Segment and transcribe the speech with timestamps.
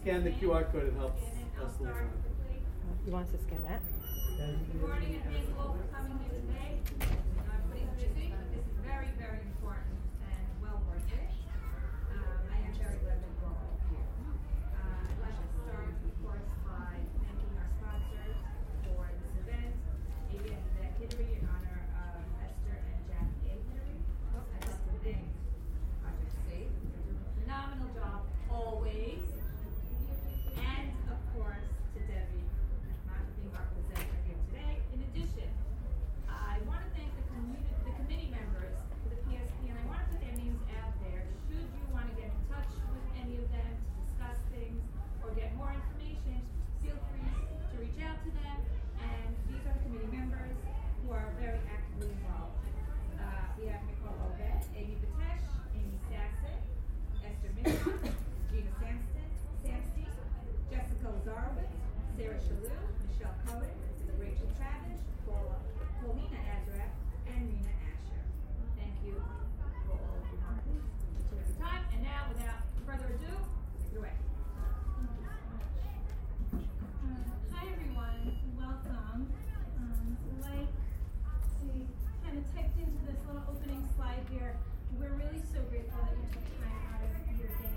[0.00, 1.22] scan the QR code, it helps
[1.60, 1.96] us a little.
[3.04, 3.82] You want us to scan that?
[4.36, 6.80] Good morning and thank you all for coming here today.
[7.44, 9.92] Everybody's busy, but this is very, very important
[10.24, 11.28] and well worth it.
[12.16, 14.08] Um, I am very glad that we're all here.
[14.72, 18.36] Uh, I'd like to start, of course, by thanking our sponsors
[18.88, 19.76] for this event.
[20.32, 23.56] ABS Vet Hidary in honor of Esther and Jackie A.
[23.68, 24.00] Hidary.
[24.00, 25.28] I'd like to thank
[26.00, 26.72] Project Safe.
[26.88, 29.20] They're doing a phenomenal job always.
[30.60, 32.46] And of course, to Debbie,
[33.06, 34.74] not being our presenter here today.
[34.92, 35.48] In addition,
[36.28, 40.02] I want to thank the community, the committee members for the PSP, and I want
[40.04, 41.22] to put their names out there.
[41.48, 44.82] Should you want to get in touch with any of them to discuss things
[45.24, 46.38] or get more information,
[46.82, 48.58] feel free to reach out to them.
[49.00, 50.56] And these are the committee members
[51.02, 52.58] who are very actively involved.
[53.16, 55.46] Uh, we have Nicole Obed, Amy Batesh,
[55.78, 56.60] Amy Sassett,
[57.24, 58.12] Esther Mitchell,
[58.50, 59.28] Gina Sampson,
[59.64, 60.12] Samstein,
[60.70, 61.76] Jessica Zarowitz,
[62.16, 63.76] Sarah Shalou, Michelle Cohen,
[64.18, 64.48] Rachel
[67.26, 68.22] And Asher.
[68.76, 69.14] Thank you
[69.86, 70.64] for all of your work.
[71.30, 73.34] Took time, and now, without further ado.
[77.52, 79.28] Hi everyone, welcome.
[79.78, 80.68] Um, like
[82.24, 82.44] kind of
[82.80, 84.56] into this little opening slide here,
[84.98, 87.76] we're really so grateful that you took time out of your day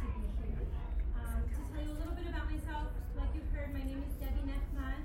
[0.00, 0.68] to be here.
[1.16, 4.12] Um, to tell you a little bit about myself, like you've heard, my name is
[4.20, 5.00] Debbie Nehmad.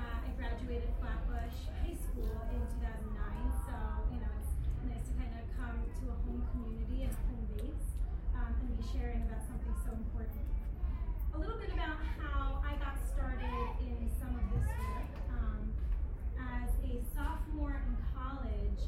[0.00, 3.12] Uh, I graduated Flatbush High School in 2009,
[3.68, 3.76] so
[4.08, 4.56] you know it's
[4.88, 7.88] nice to kind of come to a home community and a home base
[8.32, 10.48] um, and be sharing about something so important
[11.36, 15.12] a little bit about how I got started in some of this work.
[15.28, 15.76] Um,
[16.40, 18.82] as a sophomore in college,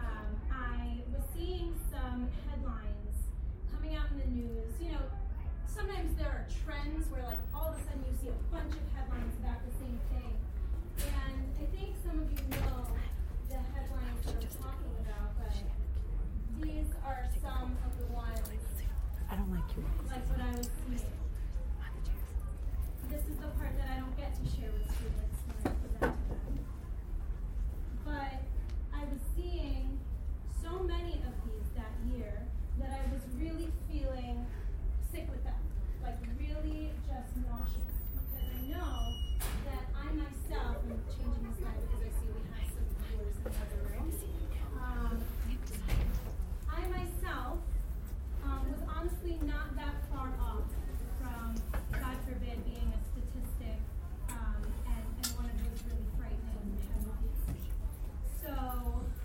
[0.00, 3.28] um, I was seeing some headlines
[3.68, 4.72] coming out in the news.
[4.80, 5.04] You know,
[5.68, 8.84] sometimes there are trends where, like, all of a sudden you see a bunch of
[8.96, 10.32] headlines about the same thing.
[20.14, 21.10] Like what I was seeing.
[23.10, 26.14] This is the part that I don't get to share with students when I present
[26.22, 26.58] to them.
[28.04, 28.34] But
[28.94, 29.98] I was seeing
[30.62, 32.46] so many of these that year
[32.78, 34.46] that I was really feeling
[35.10, 35.58] sick with them.
[36.02, 37.98] Like really just nauseous.
[38.14, 39.18] Because I know
[39.66, 43.42] that I myself, I'm changing the slide because I see we have some viewers in
[43.42, 44.08] the other room.
[44.78, 45.18] Um,
[46.70, 47.58] I myself
[48.44, 50.68] um, was honestly not that far off
[51.20, 51.54] from,
[51.92, 53.78] God forbid, being a statistic
[54.28, 57.40] um, and, and one of those really frightening headlines.
[58.44, 58.52] So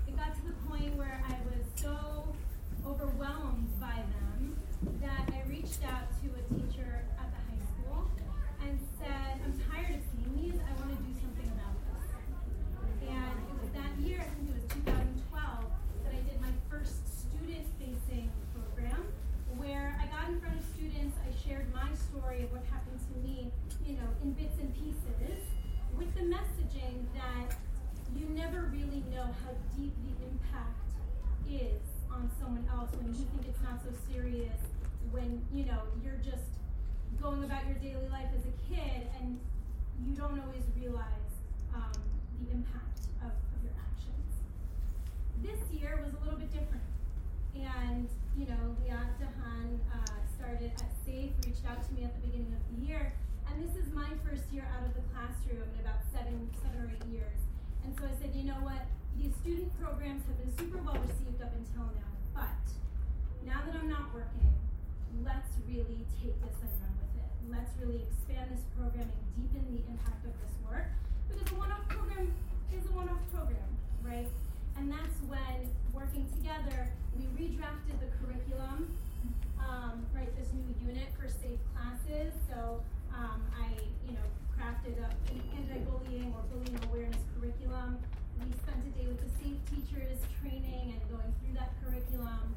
[0.07, 2.31] it got to the point where I was so
[2.87, 4.55] overwhelmed by them
[5.03, 8.07] that I reached out to a teacher at the high school
[8.63, 12.07] and said, I'm tired of seeing these, I want to do something about this.
[13.03, 15.27] And it was that year, I think it was 2012,
[16.07, 19.03] that I did my first student facing program
[19.59, 23.13] where I got in front of students, I shared my story of what happened to
[23.19, 23.51] me,
[23.85, 25.43] you know, in bits and pieces,
[25.97, 27.57] with the messaging that
[28.15, 30.79] you never really know how deep the impact
[31.49, 32.31] is on
[33.09, 34.61] when you think it's not so serious,
[35.09, 36.45] when, you know, you're just
[37.17, 39.41] going about your daily life as a kid and
[40.05, 41.33] you don't always realize
[41.73, 41.97] um,
[42.37, 44.29] the impact of, of your actions.
[45.41, 46.85] This year was a little bit different.
[47.57, 48.05] And,
[48.37, 52.53] you know, Liat Dahan uh, started at SAFE, reached out to me at the beginning
[52.53, 53.17] of the year.
[53.49, 56.93] And this is my first year out of the classroom in about seven, seven or
[56.93, 57.41] eight years.
[57.81, 58.85] And so I said, you know what?
[59.17, 62.13] These student programs have been super well received up until now.
[62.37, 62.78] But
[63.45, 64.53] now that I'm not working,
[65.23, 67.31] let's really take this and run with it.
[67.51, 70.89] Let's really expand this program and deepen the impact of this work.
[71.27, 72.31] Because a one-off program
[72.73, 73.69] is a one-off program,
[74.03, 74.29] right?
[74.77, 78.87] And that's when, working together, we redrafted the curriculum,
[79.59, 82.31] um, right, this new unit for safe classes.
[82.47, 82.81] So
[83.13, 83.75] um, I,
[84.07, 85.09] you know, crafted a,
[85.55, 87.99] anti-bullying or bullying awareness curriculum.
[89.09, 92.53] With the safe teachers training and going through that curriculum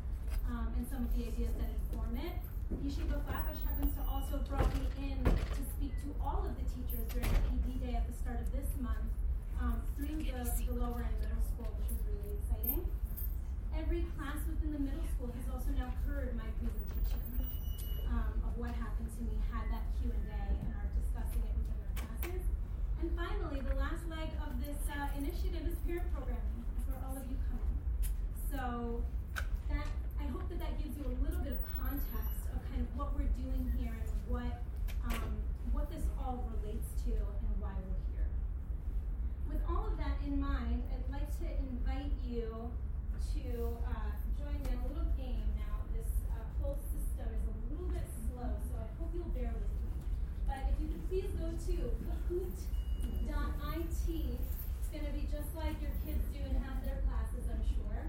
[0.53, 2.37] um, and some of the ideas that inform it.
[2.85, 7.09] Yeshiva Flatbush happens to also brought me in to speak to all of the teachers
[7.09, 9.09] during the PD day at the start of this month
[9.65, 12.85] um, through the, the lower and middle school, which was really exciting.
[13.73, 17.49] Every class within the middle school has also now heard my presentation
[18.13, 21.17] um, of what happened to me, had that Q and are discussing it within their
[21.17, 21.52] classes.
[23.03, 26.63] And finally, the last leg of this uh, initiative is parent programming.
[26.71, 27.75] That's where all of you come in.
[28.47, 29.03] So
[29.75, 29.91] that
[30.23, 33.11] I hope that that gives you a little bit of context of kind of what
[33.19, 34.63] we're doing here and what
[35.03, 35.35] um,
[35.75, 38.31] what this all relates to and why we're here.
[39.51, 42.71] With all of that in mind, I'd like to invite you
[43.35, 45.91] to uh, join in a little game now.
[45.91, 49.75] This uh, whole system is a little bit slow, so I hope you'll bear with
[49.75, 49.91] me.
[50.47, 51.75] But if you could please go to
[52.07, 52.82] Kahoot.
[53.33, 53.41] It.
[54.13, 58.05] It's going to be just like your kids do and have their classes, I'm sure.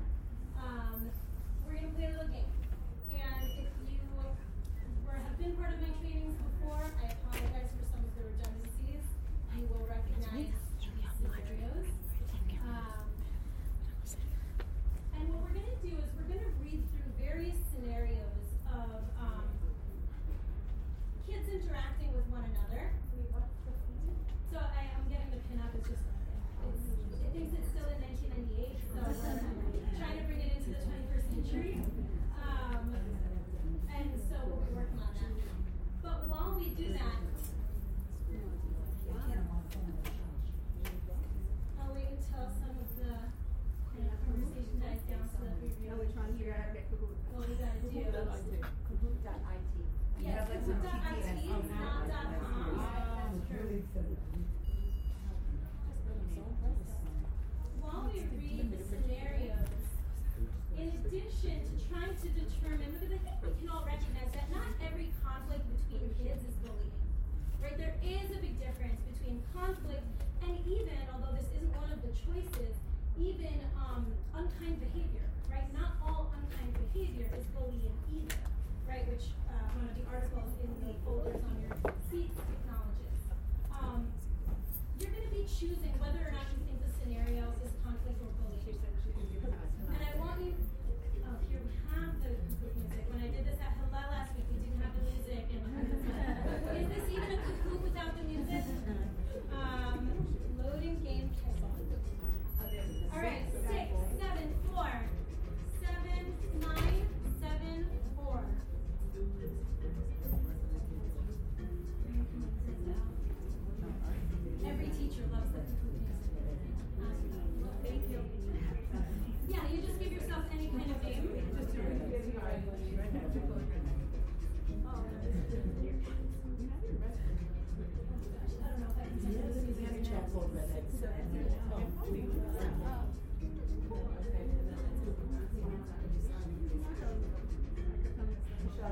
[0.59, 1.07] Um,
[1.63, 2.51] we're going to play a little game.
[3.15, 8.03] And if you were, have been part of my trainings before, I apologize for some
[8.03, 9.07] of the redundancies.
[9.55, 10.59] You will recognize
[11.15, 11.87] scenarios.
[12.67, 13.07] Um,
[15.15, 18.43] and what we're going to do is we're going to read through various scenarios
[18.75, 19.47] of um,
[21.31, 22.91] kids interacting with one another.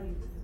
[0.01, 0.40] Hallelujah.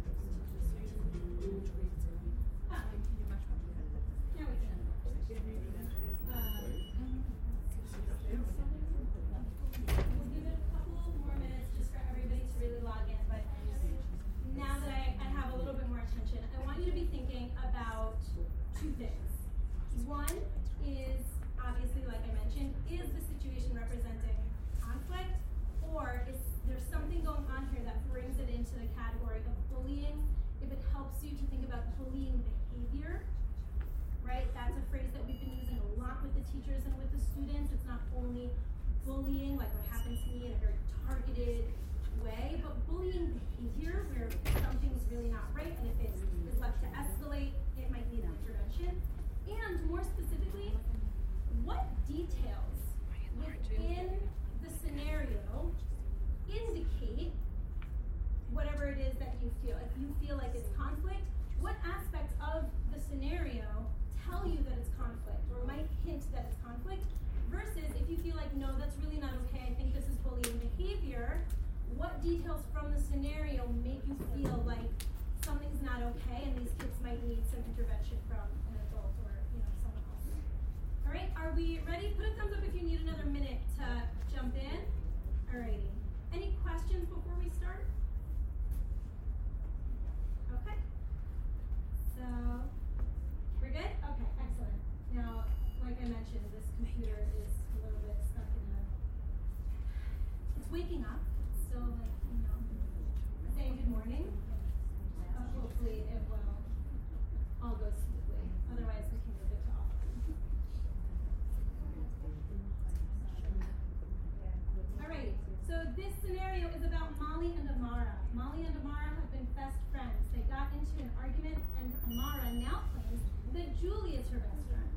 [116.28, 118.20] scenario is about Molly and Amara.
[118.36, 120.20] Molly and Amara have been best friends.
[120.36, 123.24] They got into an argument, and Amara now claims
[123.56, 124.92] that Julie is her best friend.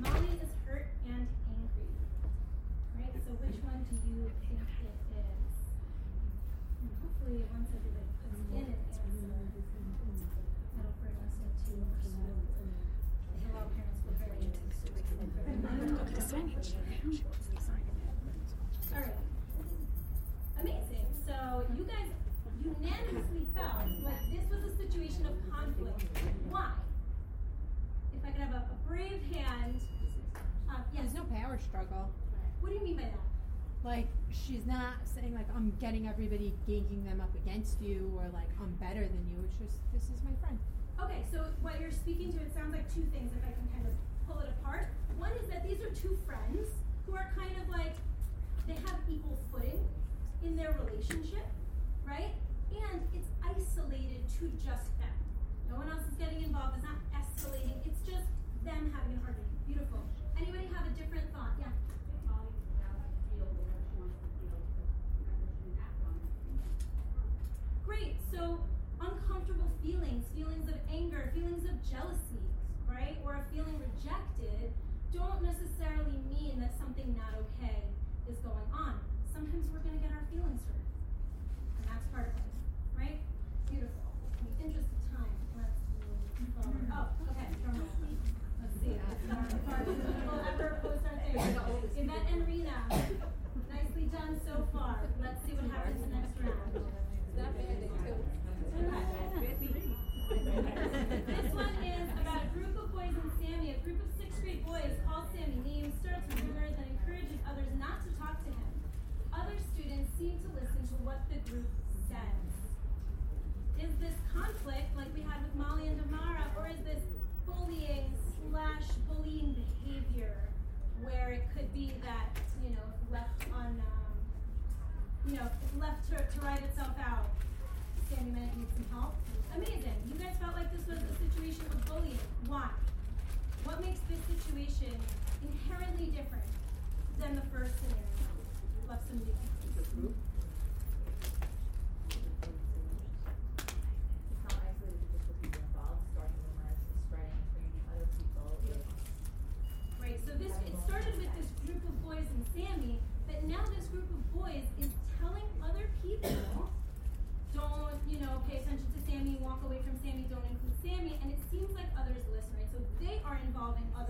[0.00, 1.92] Molly is hurt and angry.
[2.96, 3.12] Right?
[3.28, 5.52] So, which one do you think it is?
[6.80, 9.04] And hopefully, once everybody puts in an answer,
[10.80, 12.40] that'll bring us into our school.
[12.40, 14.48] A lot of parents will very
[17.04, 17.43] Look.
[34.66, 39.04] not saying like I'm getting everybody, ganking them up against you, or like I'm better
[39.04, 39.36] than you.
[39.44, 40.58] It's just this is my friend.
[41.02, 43.32] Okay, so what you're speaking to, it sounds like two things.
[43.34, 43.94] If I can kind of
[44.26, 46.68] pull it apart, one is that these are two friends
[47.06, 47.94] who are kind of like
[48.66, 49.78] they have equal footing
[50.42, 51.44] in their relationship,
[52.06, 52.32] right?
[52.72, 55.14] And it's isolated to just them.
[55.70, 56.80] No one else is getting involved.
[56.80, 57.76] It's not escalating.
[57.84, 58.26] It's just
[58.64, 59.52] them having an argument.
[59.66, 60.00] Beautiful.
[60.36, 61.54] Anybody have a different thought?
[61.60, 61.70] Yeah.
[75.14, 77.86] don't necessarily mean that something not okay
[78.28, 78.98] is going on.
[79.32, 80.73] Sometimes we're going to get our feelings hurt.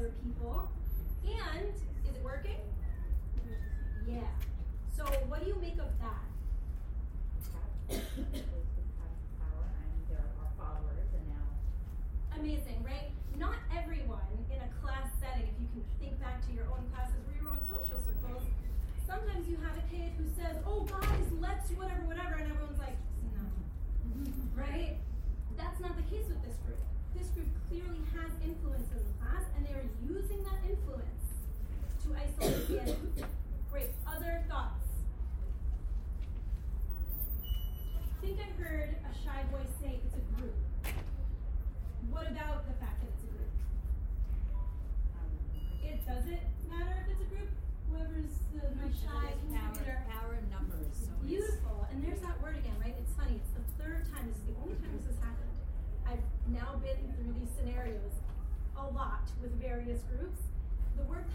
[0.04, 0.83] other people.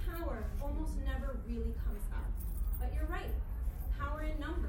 [0.05, 2.29] power almost never really comes up.
[2.79, 3.31] But you're right,
[3.97, 4.68] power in numbers.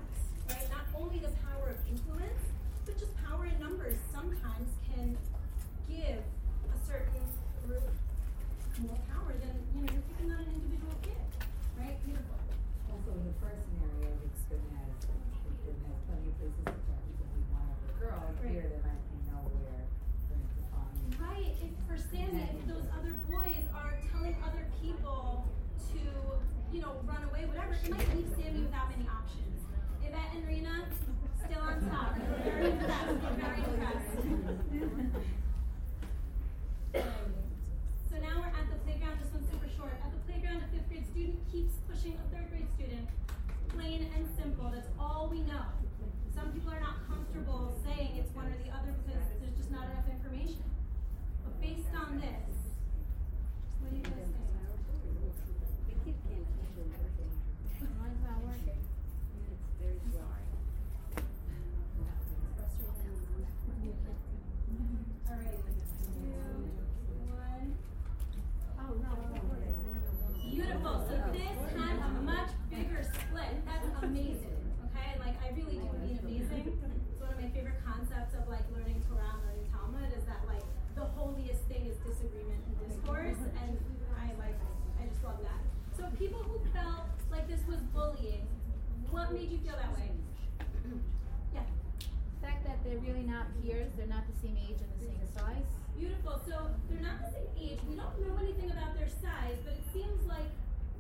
[93.61, 95.69] They're not the same age and the same size.
[95.93, 96.41] Beautiful.
[96.49, 97.79] So they're not the same age.
[97.85, 100.49] We don't know anything about their size, but it seems like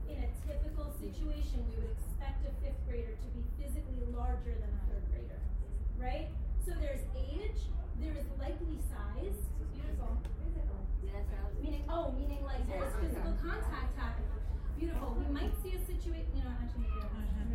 [0.04, 4.68] in a typical situation, we would expect a fifth grader to be physically larger than
[4.68, 5.40] a third grader,
[5.96, 6.28] right?
[6.60, 7.64] So there's age,
[7.96, 9.40] there's likely size.
[9.72, 10.20] Beautiful.
[11.64, 14.36] Meaning, oh, meaning like there's physical contact happening.
[14.76, 15.16] Beautiful.
[15.16, 16.92] We might see a situation, you know, actually,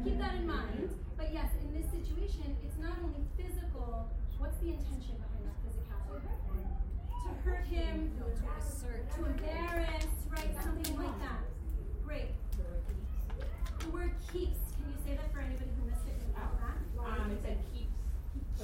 [0.02, 0.90] keep that in mind.
[1.14, 4.10] But yes, in this situation, it's not only physical,
[4.40, 6.28] What's the intention behind that physicality?
[7.24, 8.24] To hurt him, to
[8.60, 10.52] assert, to embarrass, right?
[10.62, 11.42] Something like that.
[12.06, 12.32] Great.
[13.80, 14.60] The word keeps.
[14.78, 16.78] Can you say that for anybody who missed it without that?
[17.02, 17.94] Um, it said keeps,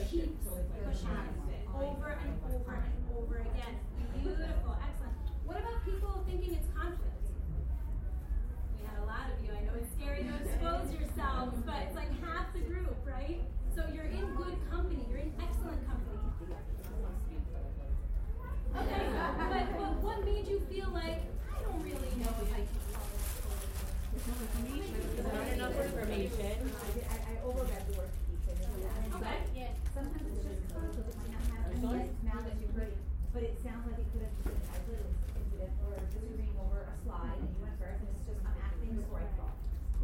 [0.09, 3.73] keeps so it's like pushing it over and over and over again.
[4.21, 5.15] Beautiful, excellent.
[5.45, 7.25] What about people thinking it's conflict?
[8.77, 9.53] We had a lot of you.
[9.53, 13.41] I know it's scary to expose yourselves, but it's like half the group, right?
[13.75, 15.05] So you're in good company.
[15.09, 16.19] You're in excellent company.
[18.71, 19.03] Okay,
[19.51, 21.19] but, but what made you feel like
[21.51, 22.81] I don't really know if I can
[24.11, 25.23] this?
[25.23, 26.51] Not enough information.
[26.51, 29.23] I, I, overread the word keep and it's not.
[29.23, 29.39] Okay.
[29.55, 29.71] Yeah.
[29.95, 32.07] Sometimes it's just conflict, it might not have any, Sorry?
[32.27, 32.99] now that you've heard it,
[33.33, 36.95] but it sounds like it could have been an isolated incident or disagreeing over a
[37.07, 39.55] slide and you went first and it's just, I'm acting before I thought.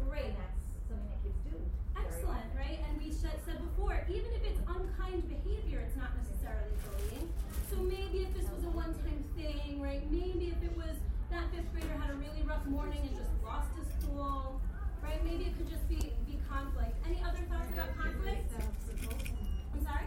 [0.08, 0.32] Great.
[0.32, 1.56] And that's something that kids do.
[1.98, 2.80] Excellent, right?
[2.88, 7.26] And we said, said before, even if it's unkind behavior, it's not necessarily bullying.
[7.66, 10.06] So maybe if this was a one-time thing, right?
[10.10, 10.94] Maybe if it was
[11.34, 14.62] that fifth grader had a really rough morning and just lost his cool,
[15.02, 15.18] right?
[15.26, 16.94] Maybe it could just be be conflict.
[17.04, 18.48] Any other thoughts about conflict?
[18.54, 20.06] I'm sorry.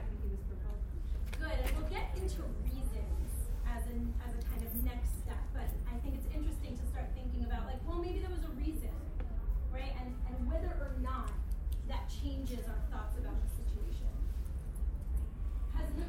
[1.35, 3.27] Good, and we'll get into reasons
[3.67, 5.43] as an as a kind of next step.
[5.51, 8.53] But I think it's interesting to start thinking about like, well, maybe there was a
[8.55, 8.95] reason,
[9.69, 9.93] right?
[9.99, 11.29] And and whether or not
[11.91, 13.10] that changes our thoughts.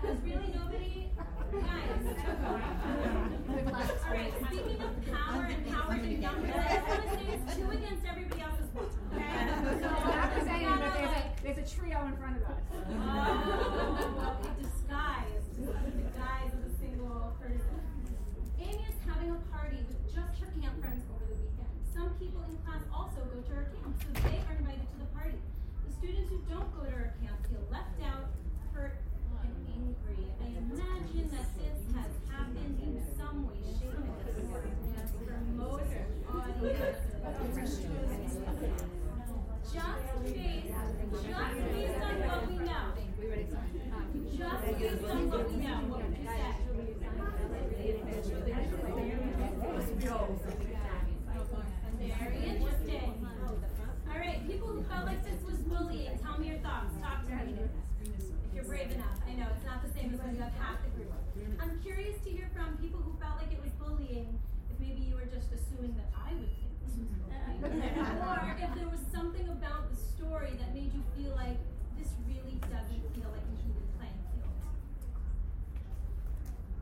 [0.02, 1.10] Has really nobody
[1.52, 2.04] guys?
[3.68, 4.32] All right.
[4.46, 8.04] Speaking of power and power in numbers, I just want to say it's two against
[8.06, 8.86] everybody else's one.
[9.14, 9.30] Okay.
[9.82, 9.88] So,
[10.44, 12.60] saying, but there's a, there's a trio in front of us.
[12.72, 15.52] Oh, disguised.
[15.60, 15.70] The
[16.18, 17.78] guise of a single person.
[18.58, 21.70] Amy is having a party with just her camp friends over the weekend.
[21.92, 25.10] Some people in class also go to her camp, so they are invited to the
[25.14, 25.38] party.
[25.86, 28.32] The students who don't go to her camp feel left out,
[28.72, 28.96] hurt,
[29.42, 30.24] and angry.
[30.40, 34.18] I imagine that this has happened in some way, shape, or
[34.50, 34.72] form
[35.22, 35.92] for most
[36.30, 36.96] audiences.
[39.72, 40.74] Just based,
[41.12, 42.86] just based on what we know.
[44.36, 46.54] Just based on what we know, what would you say?
[52.18, 53.10] Very interesting.
[54.10, 56.94] All right, people who felt like this was bullying, tell me your thoughts.
[57.00, 57.54] Talk to me.
[58.04, 59.16] If you're brave enough.
[59.26, 61.12] I know it's not the same as when you have half the group.
[61.60, 65.14] I'm curious to hear from people who felt like it was bullying, if maybe you
[65.16, 67.62] were just assuming that I would think this was bullying.
[67.62, 71.56] or if there was something about the story that made you feel like
[71.96, 74.52] this really doesn't feel like an even playing field.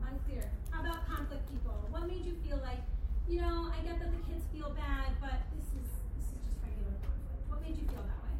[0.01, 0.49] Unclear.
[0.73, 1.87] How about conflict people?
[1.93, 2.81] What made you feel like,
[3.29, 5.87] you know, I get that the kids feel bad, but this is
[6.17, 7.45] this is just regular conflict.
[7.47, 8.35] What made you feel that way?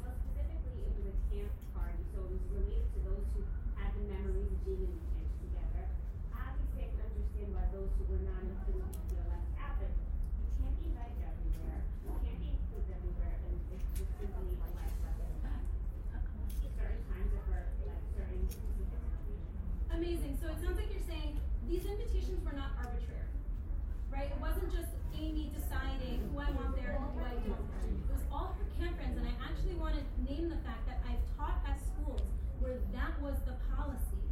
[0.00, 3.42] Well, specifically, it was a camp party, so it was related to those who
[3.74, 5.84] had the memories of being in the camp together.
[6.30, 9.90] Obviously, I can understand why those who were not included would feel left out, but
[9.90, 14.68] you can't be invited everywhere, you can't be included everywhere, and it's just simply a
[14.78, 15.28] life lesson.
[16.72, 19.91] Certain times of our, like, certain specific situations.
[20.02, 20.34] Amazing.
[20.42, 21.38] So it sounds like you're saying
[21.70, 23.30] these invitations were not arbitrary,
[24.10, 24.34] right?
[24.34, 27.70] It wasn't just Amy deciding who I want there and who I don't.
[28.02, 30.98] It was all her camp friends, and I actually want to name the fact that
[31.06, 32.26] I've taught at schools
[32.58, 34.26] where that was the policy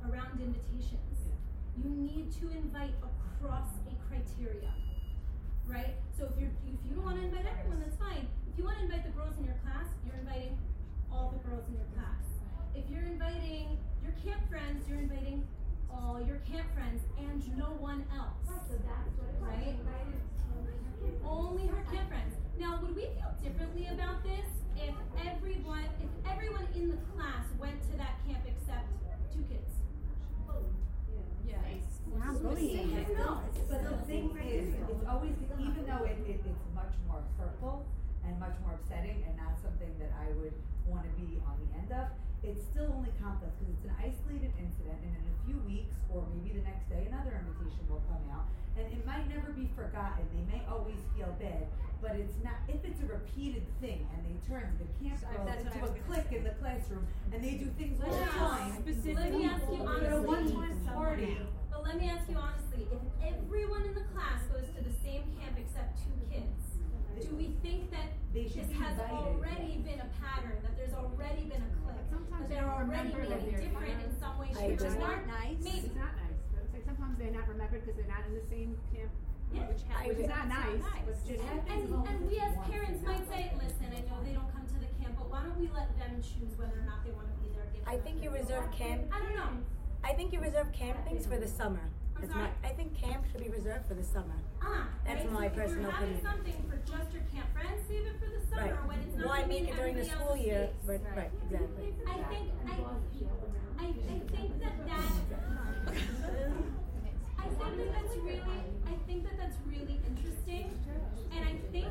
[0.00, 1.20] around invitations.
[1.76, 4.72] You need to invite across a criteria,
[5.68, 5.92] right?
[6.16, 8.24] So if you're if you don't want to invite everyone, that's fine.
[8.48, 10.56] If you want to invite the girls in your class, you're inviting
[11.12, 12.24] all the girls in your class.
[12.72, 15.46] If you're inviting your camp friends, you're inviting
[15.90, 18.36] all your camp friends and no one else.
[18.68, 19.50] So that's what it was.
[19.50, 19.76] Right?
[21.24, 22.34] Only her camp friends.
[22.58, 24.94] Now, would we feel differently about this if
[25.26, 28.86] everyone, if everyone in the class went to that camp except
[29.32, 29.70] two kids?
[32.18, 33.06] Not bullying.
[33.16, 33.40] No.
[33.68, 37.86] But the thing is, it's always, even though it, it, it's much more hurtful
[38.24, 40.52] and much more upsetting and not something that I would
[40.86, 42.08] wanna be on the end of,
[42.42, 46.26] it's still only complex, cause it's an isolated incident and in a few weeks, or
[46.34, 48.50] maybe the next day, another invitation will come out.
[48.74, 51.68] And it might never be forgotten, they may always feel bad,
[52.02, 55.46] but it's not, if it's a repeated thing and they turn the camp So girls
[55.46, 58.82] that's into a gonna clique in the classroom and they do things all the time.
[58.82, 60.56] Let me ask you But a honestly.
[60.56, 61.38] one-time party.
[61.70, 65.22] But let me ask you honestly, if everyone in the class goes to the same
[65.38, 66.16] camp except two
[67.28, 69.86] do we think that this has already yeah.
[69.86, 73.98] been a pattern, that there's already been a click, sometimes that they're already maybe different
[74.02, 75.26] in some way, shape, or form?
[75.28, 75.60] Nice.
[75.60, 75.86] Maybe.
[75.86, 76.40] It's not nice.
[76.58, 79.10] It's like sometimes they're not remembered because they're not in the same camp.
[79.52, 79.68] Yeah.
[79.68, 80.80] Which, ha- which is not nice.
[80.80, 81.20] nice.
[81.28, 84.78] Just and, and we as parents might say, listen, I know they don't come to
[84.80, 87.36] the camp, but why don't we let them choose whether or not they want to
[87.44, 87.68] be there?
[87.84, 89.12] I think you reserve camp.
[89.12, 89.52] I don't know.
[90.02, 91.84] I think you reserve camp things for the summer.
[92.30, 94.38] My, I think camp should be reserved for the summer.
[94.64, 95.32] Ah, That's right?
[95.32, 96.22] my so personal if you're having opinion.
[96.32, 98.86] something for just your camp friends, save it for the summer Right.
[98.88, 100.68] when it's not Why make it during the school year?
[100.84, 101.00] space.
[101.02, 101.94] Right, right, exactly.
[102.06, 105.12] I think I, I, I think that that
[107.38, 108.40] I think that that's really
[108.86, 110.70] I think that that's really interesting,
[111.32, 111.86] and I think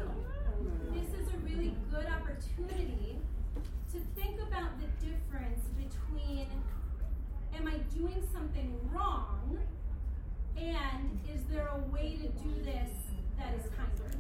[0.94, 3.18] this is a really good opportunity
[3.92, 6.48] to think about the difference between
[7.58, 9.58] am I doing something wrong
[10.62, 12.94] and is there a way to do this
[13.38, 14.14] that is kinder?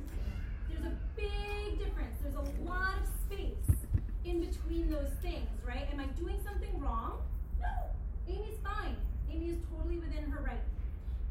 [0.69, 2.17] There's a big difference.
[2.21, 3.77] There's a lot of space
[4.25, 5.87] in between those things, right?
[5.93, 7.21] Am I doing something wrong?
[7.59, 7.69] No.
[8.27, 8.95] Amy's fine.
[9.29, 10.61] Amy is totally within her right.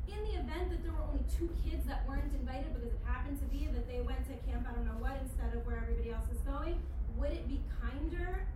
[0.07, 3.39] In the event that there were only two kids that weren't invited because it happened
[3.41, 6.11] to be that they went to camp I don't know what instead of where everybody
[6.11, 6.79] else is going,
[7.19, 8.47] would it be kinder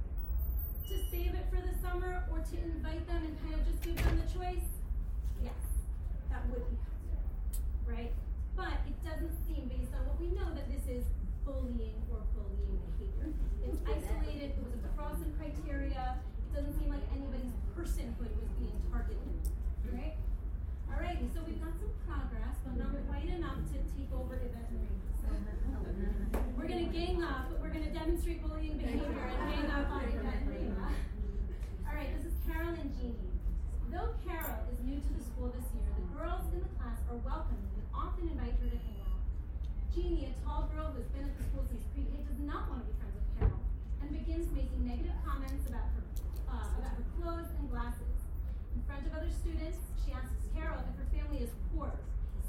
[0.86, 3.96] to save it for the summer or to invite them and kind of just give
[3.98, 4.73] them the choice?
[6.34, 7.22] That would be kinder,
[7.86, 8.10] right?
[8.58, 11.06] But it doesn't seem, based on what we know, that this is
[11.46, 13.30] bullying or bullying behavior.
[13.62, 18.74] It's isolated, it was across the criteria, it doesn't seem like anybody's personhood was being
[18.90, 19.22] targeted,
[19.94, 20.18] right?
[20.90, 24.90] Alrighty, so we've got some progress, but not quite enough to take over event Rima.
[26.58, 30.90] We're gonna gang up, we're gonna demonstrate bullying behavior and gang up on event Rima.
[31.86, 33.33] Alright, this is Carol and Jeannie.
[33.94, 37.14] Though Carol is new to the school this year, the girls in the class are
[37.22, 39.22] welcoming and often invite her to hang out.
[39.94, 42.82] Jeannie, a tall girl who has been at the school since pre-K, does not want
[42.82, 43.62] to be friends with Carol
[44.02, 46.02] and begins making negative comments about her
[46.50, 48.18] uh, about her clothes and glasses.
[48.74, 51.94] In front of other students, she asks Carol if her family is poor,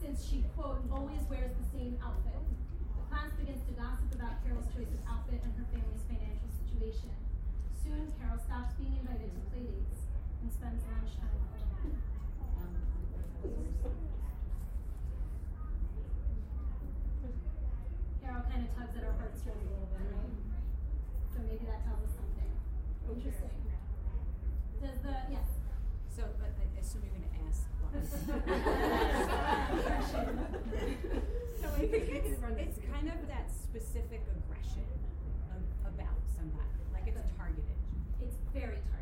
[0.02, 2.42] since she quote always wears the same outfit.
[2.42, 7.14] The class begins to gossip about Carol's choice of outfit and her family's financial situation.
[7.78, 9.95] Soon, Carol stops being invited to play dates
[10.46, 11.98] and spends lunchtime alone.
[12.54, 12.70] Um,
[18.22, 20.38] Carol kind of tugs at our heartstrings a little bit, right?
[21.34, 22.54] So maybe that tells us something.
[23.10, 23.58] Interesting.
[24.86, 25.50] Does the, yes?
[26.14, 27.98] So, but I assume you're gonna ask why.
[31.58, 34.86] So I think it's, it's kind of that specific aggression
[35.50, 37.82] of, about somebody, like it's targeted.
[38.22, 38.95] It's very targeted?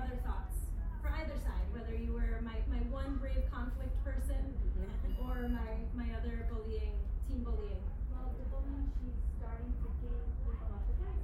[0.00, 0.56] Other thoughts
[1.04, 4.40] for either side, whether you were my, my one brave conflict person
[5.20, 6.96] or my, my other bullying,
[7.28, 7.84] team bullying.
[8.08, 10.88] Well, the bullying, she's starting to gain people up.
[10.88, 11.20] That's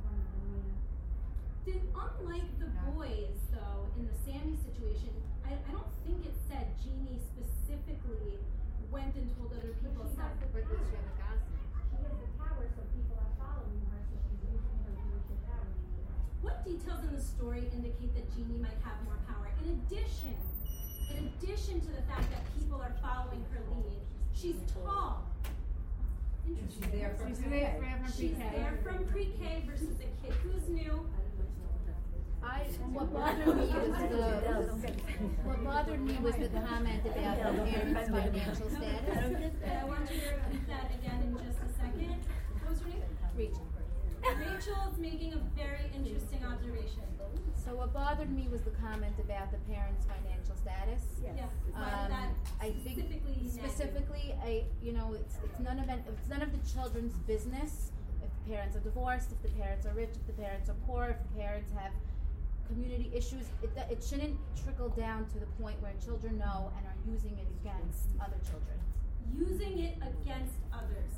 [0.00, 0.72] one of the main.
[1.68, 5.12] Did unlike the boys though in the Sammy situation,
[5.44, 8.40] I, I don't think it said Jeannie specifically
[8.90, 10.40] went and told other people She has stuff.
[10.40, 10.48] the
[11.20, 11.38] power.
[11.88, 15.68] She has the power, so people are following her, so she's using her leadership power.
[16.42, 19.50] What details in the story indicate that Jeannie might have more power?
[19.64, 20.34] In addition,
[21.10, 24.00] in addition to the fact that people are following her lead,
[24.34, 25.24] she's tall.
[26.46, 26.82] Interesting.
[26.82, 28.50] She's there from She's there from She's pre-K.
[28.56, 31.06] there from pre-K versus a kid who's new.
[32.42, 33.70] I, what bothered me was
[34.10, 34.92] the,
[35.44, 39.52] what bothered me was the comment about the parents' financial status.
[39.62, 42.18] I want to repeat that again in just a second.
[42.60, 43.02] What was your name?
[43.36, 43.66] Rachel.
[44.22, 47.02] Rachel's making a very interesting observation.
[47.64, 51.02] So what bothered me was the comment about the parents' financial status.
[51.22, 51.46] Yeah.
[51.72, 52.30] Why Um, that
[52.60, 56.50] I think specifically specifically, I, you know, it's, it's none of it, it's none of
[56.50, 57.92] the children's business.
[58.22, 61.04] If the parents are divorced, if the parents are rich, if the parents are poor,
[61.14, 61.92] if the parents have
[62.68, 66.98] community issues, it, it shouldn't trickle down to the point where children know and are
[67.10, 68.78] using it against other children.
[69.38, 71.12] using it against others.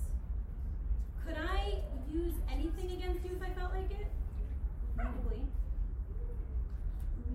[1.26, 1.80] Could I
[2.12, 4.06] use anything against you if I felt like it?
[4.96, 5.40] Probably.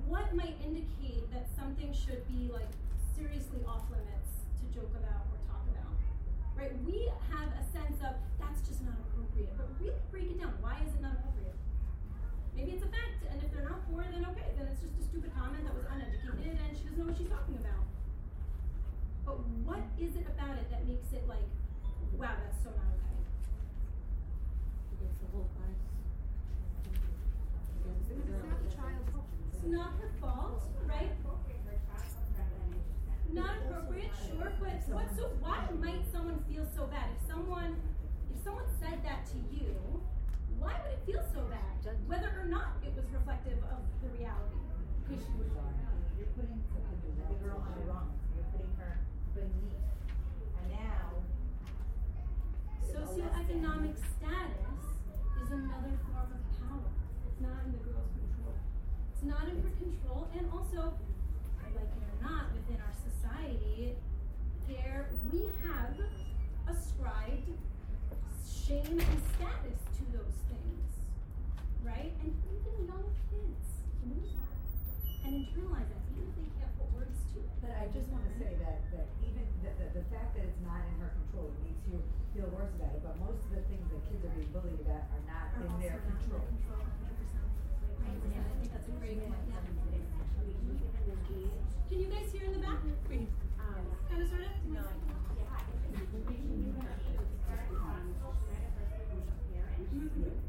[0.08, 2.70] What might indicate that something should be like
[3.18, 5.94] seriously off limits to joke about or talk about?
[6.56, 6.74] Right?
[6.86, 10.54] We have a sense of that's just not appropriate, but really break it down.
[10.62, 11.58] Why is it not appropriate?
[12.56, 15.04] Maybe it's a fact, and if they're not poor, then okay, then it's just a
[15.08, 17.84] stupid comment that was uneducated and she doesn't know what she's talking about.
[19.26, 21.46] But what is it about it that makes it like,
[22.18, 23.18] wow, that's so not okay?
[23.20, 23.78] Against the whole
[24.90, 24.98] class.
[24.98, 25.19] Against the girl.
[29.54, 31.12] It's not her fault, right?
[33.32, 37.10] Not appropriate, sure, but what so why might someone feel so bad?
[37.14, 37.78] If someone
[38.34, 40.02] if someone said that to you,
[40.58, 41.78] why would it feel so bad?
[42.08, 44.58] Whether or not it was reflective of the reality.
[45.06, 45.50] Because she was
[46.18, 46.58] You're putting
[47.30, 48.98] the girl on the wrong, you're putting her
[49.36, 49.78] beneath,
[50.58, 51.22] and now.
[52.90, 54.69] socioeconomic status
[55.50, 56.94] is another form of power.
[57.26, 58.54] It's not in the girl's control.
[59.14, 60.94] It's not in her control, and also,
[61.74, 63.98] like it or not, within our society,
[64.70, 65.98] there we have
[66.70, 67.50] ascribed
[68.46, 70.90] shame and status to those things,
[71.82, 72.14] right?
[72.22, 73.66] And even young kids
[74.06, 77.50] know that and internalize that, even if they can't put words to it.
[77.58, 80.86] But I just wanna say that, that even, the, the, the fact that it's not
[80.86, 81.98] in her control, it makes you
[82.40, 85.12] feel worse about it, but most of the things that kids are being bullied about
[85.12, 86.40] are not Are in their also not in control.
[86.40, 87.36] their control, 100%.
[88.00, 88.40] 100%.
[88.40, 89.44] I think that's a great point.
[89.44, 89.60] Yeah.
[91.92, 92.80] Can you guys hear in the back?
[92.80, 93.28] Kind
[94.24, 94.56] of, sort of?
[94.72, 94.88] No.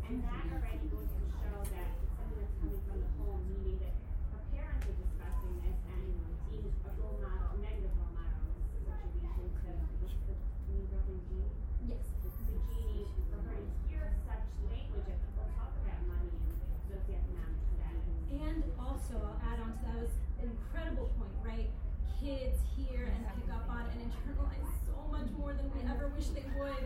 [0.07, 3.79] And that already goes to show that it's something that's coming from the home, meaning
[3.83, 3.95] that
[4.31, 8.15] her parents are discussing this and, you know, Jean, a role model, a negative role
[8.15, 9.71] model in this situation to,
[10.03, 10.35] what's the,
[10.71, 11.51] new girl named Jean?
[11.87, 12.03] Yes.
[12.21, 16.59] So Jeannie, for her to hear such language that people talk about money and
[16.91, 18.19] socioeconomic status.
[18.35, 21.71] And also, I'll add on to that was an incredible point, right?
[22.19, 26.29] Kids hear and pick up on and internalize so much more than we ever wish
[26.37, 26.85] they would,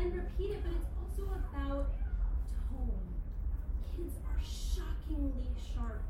[0.00, 0.60] and repeat it.
[0.66, 1.94] But it's also about
[2.68, 3.06] tone.
[3.94, 6.02] Kids are shockingly sharp,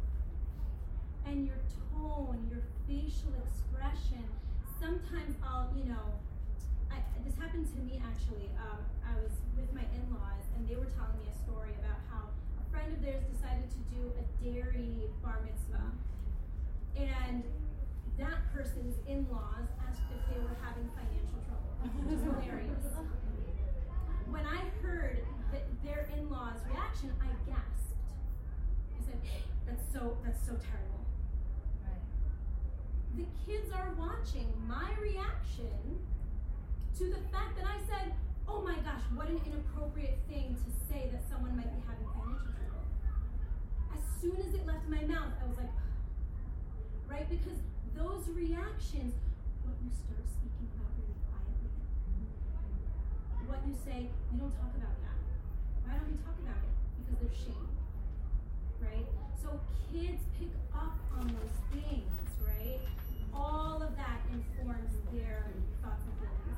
[1.26, 1.60] and your
[1.92, 4.24] tone, your facial expression.
[4.96, 6.08] Sometimes I'll, you know,
[6.88, 8.48] I, this happened to me actually.
[8.56, 12.32] Um, I was with my in-laws, and they were telling me a story about how
[12.32, 15.92] a friend of theirs decided to do a dairy bar mitzvah,
[16.96, 17.44] and
[18.16, 22.88] that person's in-laws asked if they were having financial trouble, which is hilarious.
[24.32, 25.20] When I heard
[25.52, 28.00] that their in-laws' reaction, I gasped.
[28.96, 29.20] I said,
[29.68, 30.16] "That's so.
[30.24, 30.95] That's so terrible."
[33.16, 35.72] The kids are watching my reaction
[36.98, 38.12] to the fact that I said,
[38.46, 42.52] oh my gosh, what an inappropriate thing to say that someone might be having financial
[42.52, 42.84] trouble.
[43.96, 45.72] As soon as it left my mouth, I was like,
[47.08, 47.24] right?
[47.28, 47.56] Because
[47.96, 49.16] those reactions,
[49.64, 51.72] what you start speaking about really quietly,
[53.48, 55.18] what you say, we don't talk about that.
[55.88, 56.74] Why don't we talk about it?
[57.00, 57.72] Because there's shame,
[58.84, 59.08] right?
[59.40, 59.56] So
[59.88, 62.12] kids pick up on those things,
[62.44, 62.84] right?
[63.36, 65.52] All of that informs their
[65.84, 66.56] thoughts and feelings.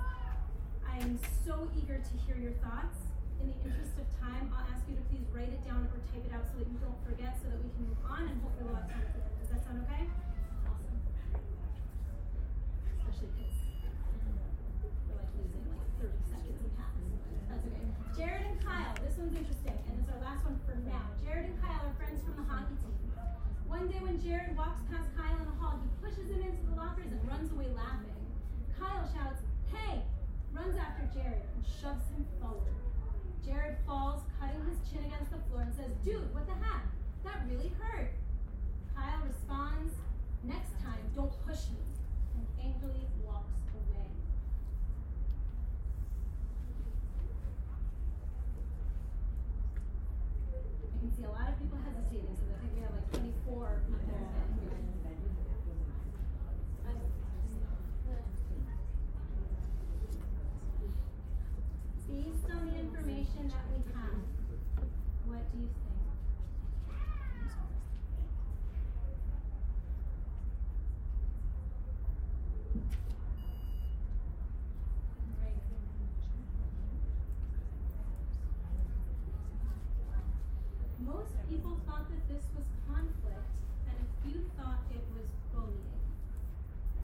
[0.86, 2.94] I am so eager to hear your thoughts.
[3.42, 6.22] In the interest of time, I'll ask you to please write it down or type
[6.22, 8.66] it out so that you don't forget, so that we can move on and hopefully
[8.70, 9.22] we'll have time at the.
[9.42, 10.06] Does that sound okay?
[10.66, 10.98] Awesome.
[12.98, 13.58] Especially because
[15.06, 16.94] we're like losing like 30 seconds in half.
[17.46, 17.86] That's okay.
[18.18, 21.10] Jared and Kyle, this one's interesting, and it's our last one for now.
[21.22, 22.98] Jared and Kyle are friends from the hockey team.
[23.68, 26.74] One day when Jared walks past Kyle in the hall, he pushes him into the
[26.74, 28.16] lockers and runs away laughing.
[28.80, 30.00] Kyle shouts, Hey!
[30.56, 32.72] runs after Jared and shoves him forward.
[33.44, 36.88] Jared falls, cutting his chin against the floor, and says, Dude, what the heck?
[37.24, 38.08] That really hurt.
[38.96, 39.92] Kyle responds,
[40.42, 41.84] Next time, don't push me,
[42.40, 44.08] and angrily walks away.
[50.56, 53.08] I can see a lot of people hesitating, so I think we have like
[53.68, 54.78] 24 people in here.
[62.08, 64.22] Based on the information that we have,
[65.26, 65.74] what do you think?
[81.00, 83.48] Most people thought that this was conflict,
[83.88, 86.02] and a few thought it was bullying.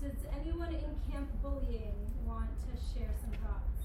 [0.03, 1.95] Does anyone in camp bullying
[2.27, 3.81] want to share some thoughts?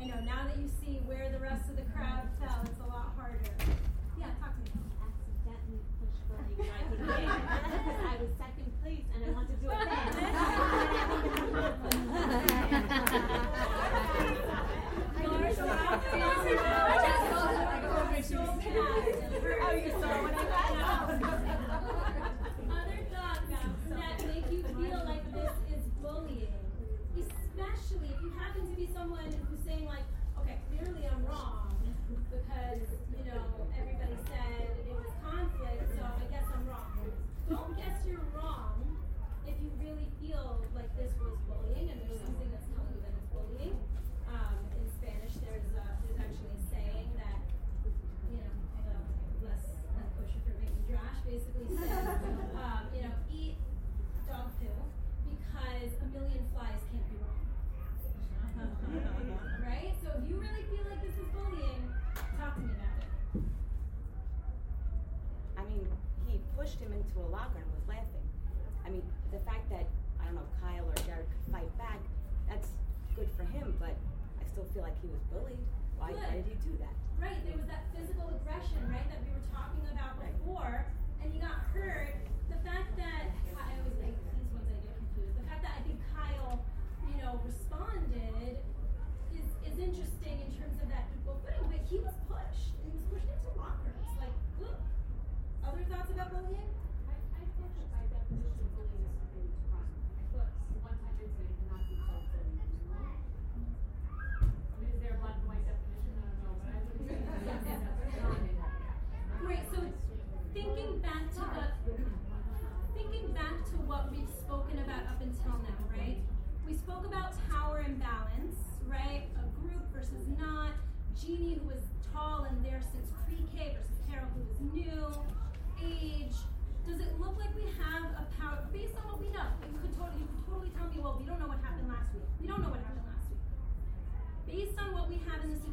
[0.00, 2.86] I know now that you see where the rest of the crowd fell, it's a
[2.88, 3.38] lot harder.
[4.18, 4.70] Yeah, talk to me.
[5.04, 7.30] accidentally pushed bullying right again
[7.76, 9.76] because I was second place and I wanted to do it
[22.66, 23.50] Other thoughts
[23.90, 26.52] that make you feel like this is bullying,
[27.16, 30.04] especially if you happen to be someone who's saying like,
[30.40, 31.76] okay, clearly I'm wrong
[32.08, 33.42] because you know
[33.78, 36.92] everybody said it was conflict, so I guess I'm wrong.
[37.48, 38.96] Don't guess you're wrong
[39.46, 43.14] if you really feel like this was bullying and there's something that's telling you that
[43.14, 43.76] it's bullying.
[44.28, 47.46] Um, in Spanish, there's uh, there's actually a saying that
[67.30, 68.26] locker and was laughing.
[68.84, 69.86] I mean, the fact that
[70.20, 72.00] I don't know Kyle or Jared could fight back,
[72.48, 72.68] that's
[73.14, 73.74] good for him.
[73.78, 73.94] But
[74.38, 75.62] I still feel like he was bullied.
[75.98, 76.94] Why, why did he do that?
[77.16, 80.84] Right, there was that physical aggression, right, that we were talking about before,
[81.24, 82.12] and he got hurt.
[82.52, 85.34] The fact that I always like these ones I get confused.
[85.40, 86.60] The fact that I think Kyle,
[87.08, 88.60] you know, responded
[89.32, 93.04] is is interesting in terms of that equal footing, but he was pushed he was
[93.08, 94.06] pushed into lockers.
[94.20, 94.78] Like, ugh.
[95.64, 96.75] other thoughts about bullying?
[98.28, 98.65] Thank you.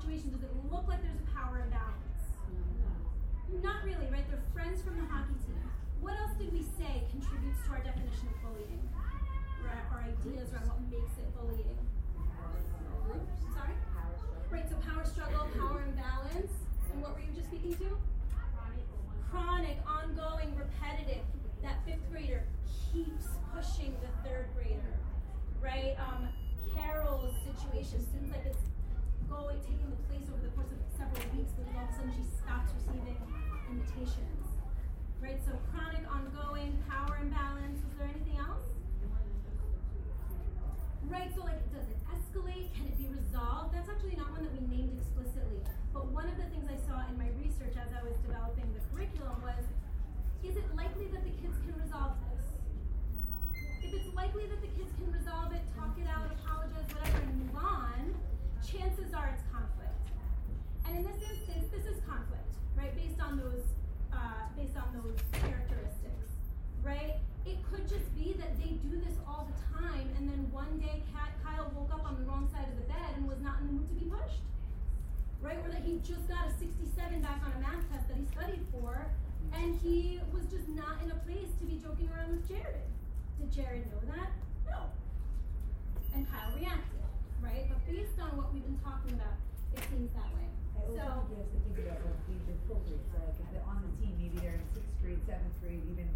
[0.03, 2.19] Situation, does it look like there's a power imbalance?
[3.63, 4.27] Not really, right?
[4.27, 5.55] They're friends from the hockey team.
[6.01, 8.83] What else did we say contributes to our definition of bullying?
[9.63, 11.79] Or our, our ideas around what makes it bullying?
[13.55, 13.75] Sorry?
[14.51, 16.51] Right, so power struggle, power imbalance.
[16.91, 17.95] And what were you just speaking to?
[19.31, 21.23] Chronic, ongoing, repetitive.
[21.63, 22.43] That fifth grader
[22.91, 24.99] keeps pushing the third grader.
[25.63, 25.95] Right?
[25.95, 26.27] Um,
[26.75, 28.72] Carol's situation seems like it's
[29.33, 32.13] going, taking the place over the course of several weeks, but all of a sudden
[32.13, 33.17] she stops receiving
[33.65, 34.45] invitations.
[35.17, 35.41] Right?
[35.41, 37.81] So chronic, ongoing, power imbalance.
[37.81, 38.69] Is there anything else?
[41.09, 42.73] Right, so like, does it escalate?
[42.77, 43.73] Can it be resolved?
[43.73, 45.61] That's actually not one that we named explicitly.
[45.91, 48.81] But one of the things I saw in my research as I was developing the
[48.93, 49.65] curriculum was
[50.41, 52.47] is it likely that the kids can resolve this?
[53.81, 57.35] If it's likely that the kids can resolve it, talk it out, apologize, whatever, and
[57.47, 58.15] move on,
[58.63, 59.91] chances are it's conflict.
[60.87, 62.95] And in this instance, this is conflict, right?
[62.95, 63.63] Based on those,
[64.11, 66.31] uh, based on those characteristics,
[66.83, 67.19] right?
[67.45, 71.03] It could just be that they do this all the time, and then one day
[71.43, 73.73] Kyle woke up on the wrong side of the bed and was not in the
[73.73, 74.43] mood to be pushed,
[75.41, 75.59] right?
[75.59, 78.63] Or that he just got a 67 back on a math test that he studied
[78.71, 79.11] for,
[79.51, 82.87] and he was just not in a place to be joking around with Jared.
[83.39, 84.31] Did Jared know that?
[84.65, 84.87] No.
[86.15, 87.02] And Kyle reacted,
[87.43, 87.65] right?
[87.69, 89.35] But based on what we've been talking about,
[89.75, 90.47] it seems that way.
[90.47, 93.47] I also So, think you have to think about like age appropriate, so like if
[93.51, 96.07] they're on the team, maybe they're in sixth grade, seventh grade, even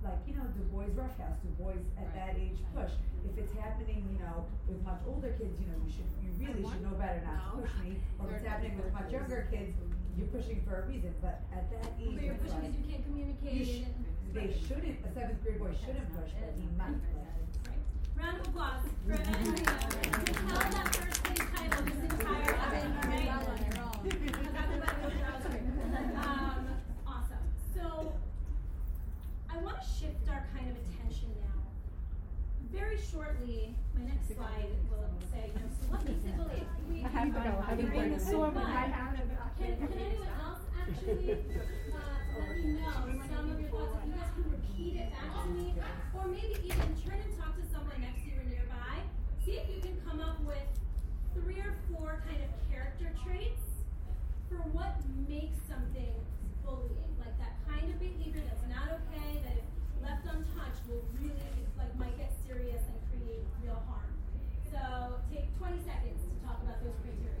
[0.00, 2.92] like, you know, do boys rush house, do boys at that age push?
[3.28, 6.64] If it's happening, you know, with much older kids, you know, you should, you really
[6.64, 8.00] should know better not to push me.
[8.16, 9.76] Or if it's happening with much younger kids,
[10.16, 12.16] you're pushing for a reason, but at that age.
[12.16, 13.52] but you're it's pushing like- because you can't communicate.
[13.52, 13.92] You sh-
[14.32, 16.96] they shouldn't, a seventh grade boy shouldn't push, but he might.
[18.20, 19.72] Round of applause for Evan Reno.
[19.72, 23.26] Who held that first place title this entire event, right?
[24.52, 25.60] That's about to go through.
[26.16, 26.66] Um,
[27.06, 27.44] awesome.
[27.74, 28.12] So,
[29.48, 31.60] I want to shift our kind of attention now.
[32.72, 36.34] Very shortly, my next slide will say, you know, so what makes it?
[36.90, 37.40] We- I have to go.
[37.40, 38.54] I have to bring the sword.
[38.54, 39.36] But I have to go.
[39.58, 41.38] Can, anyone else actually,
[42.40, 42.88] let me know
[43.28, 43.92] some of your thoughts?
[44.00, 45.74] If you guys can repeat it back to me,
[46.16, 49.04] or maybe even turn and talk to someone next to you or nearby.
[49.44, 50.64] See if you can come up with
[51.36, 53.60] three or four kind of character traits
[54.48, 54.96] for what
[55.28, 56.16] makes something
[56.64, 57.12] bullying.
[57.20, 59.68] Like that kind of behavior that's not okay, that if
[60.00, 64.08] left untouched will really, like, might get serious and create real harm.
[64.72, 67.40] So take 20 seconds to talk about those criteria.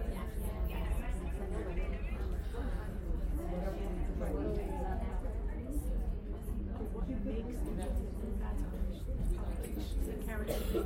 [10.31, 10.85] character.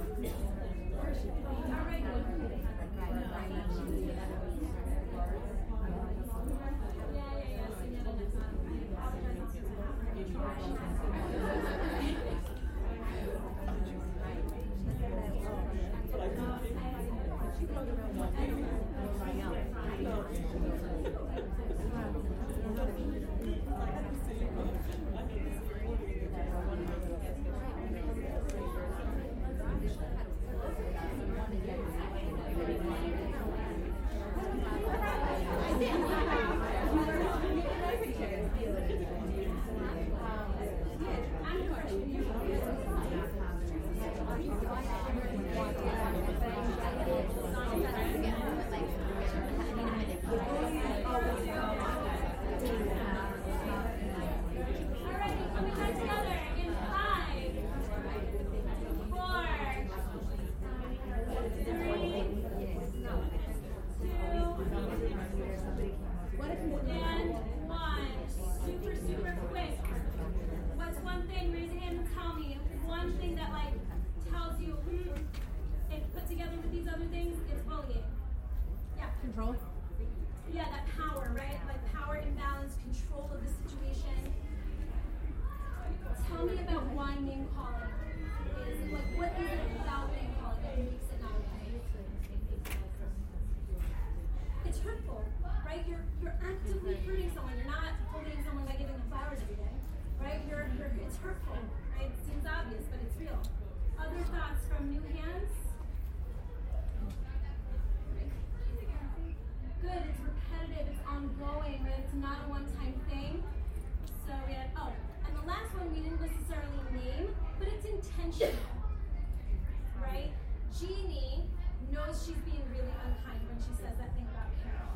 [118.35, 120.29] Right?
[120.77, 121.43] Jeannie
[121.89, 124.91] knows she's being really unkind when she says that thing about Carol.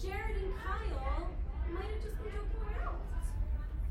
[0.00, 1.28] Jared and Kyle
[1.68, 2.96] might have just been joking around.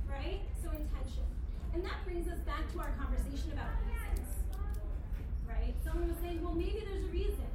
[0.09, 0.41] Right?
[0.65, 1.29] So intention.
[1.75, 4.25] And that brings us back to our conversation about reasons.
[5.45, 5.75] Right?
[5.85, 7.53] Someone was saying, well, maybe there's a reason.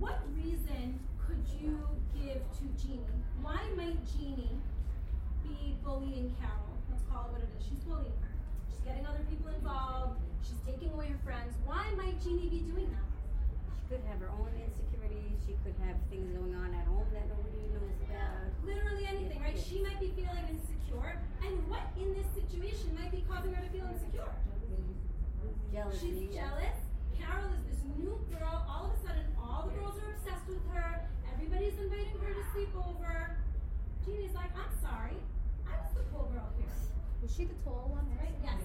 [0.00, 1.78] What reason could you
[2.18, 3.22] give to Jeannie?
[3.42, 4.58] Why might Jeannie
[5.46, 6.66] be bullying Carol?
[6.90, 7.62] Let's call it what it is.
[7.62, 8.25] She's bullying her.
[8.86, 10.22] She's getting other people involved.
[10.46, 11.58] She's taking away her friends.
[11.66, 13.10] Why might Jeannie be doing that?
[13.74, 15.42] She could have her own insecurities.
[15.42, 18.46] She could have things going on at home that nobody knows about.
[18.62, 19.58] Literally anything, right?
[19.58, 21.18] She might be feeling insecure.
[21.42, 24.30] And what in this situation might be causing her to feel insecure?
[25.74, 26.30] Jealousy.
[26.30, 26.78] She's jealous.
[27.18, 28.54] Carol is this new girl.
[28.70, 31.10] All of a sudden, all the girls are obsessed with her.
[31.34, 33.34] Everybody's inviting her to sleep over.
[34.06, 35.18] Jeannie's like, I'm sorry.
[35.66, 36.70] I was the cool girl here.
[37.26, 38.06] Was she the tall one?
[38.22, 38.38] Right?
[38.38, 38.62] Yes.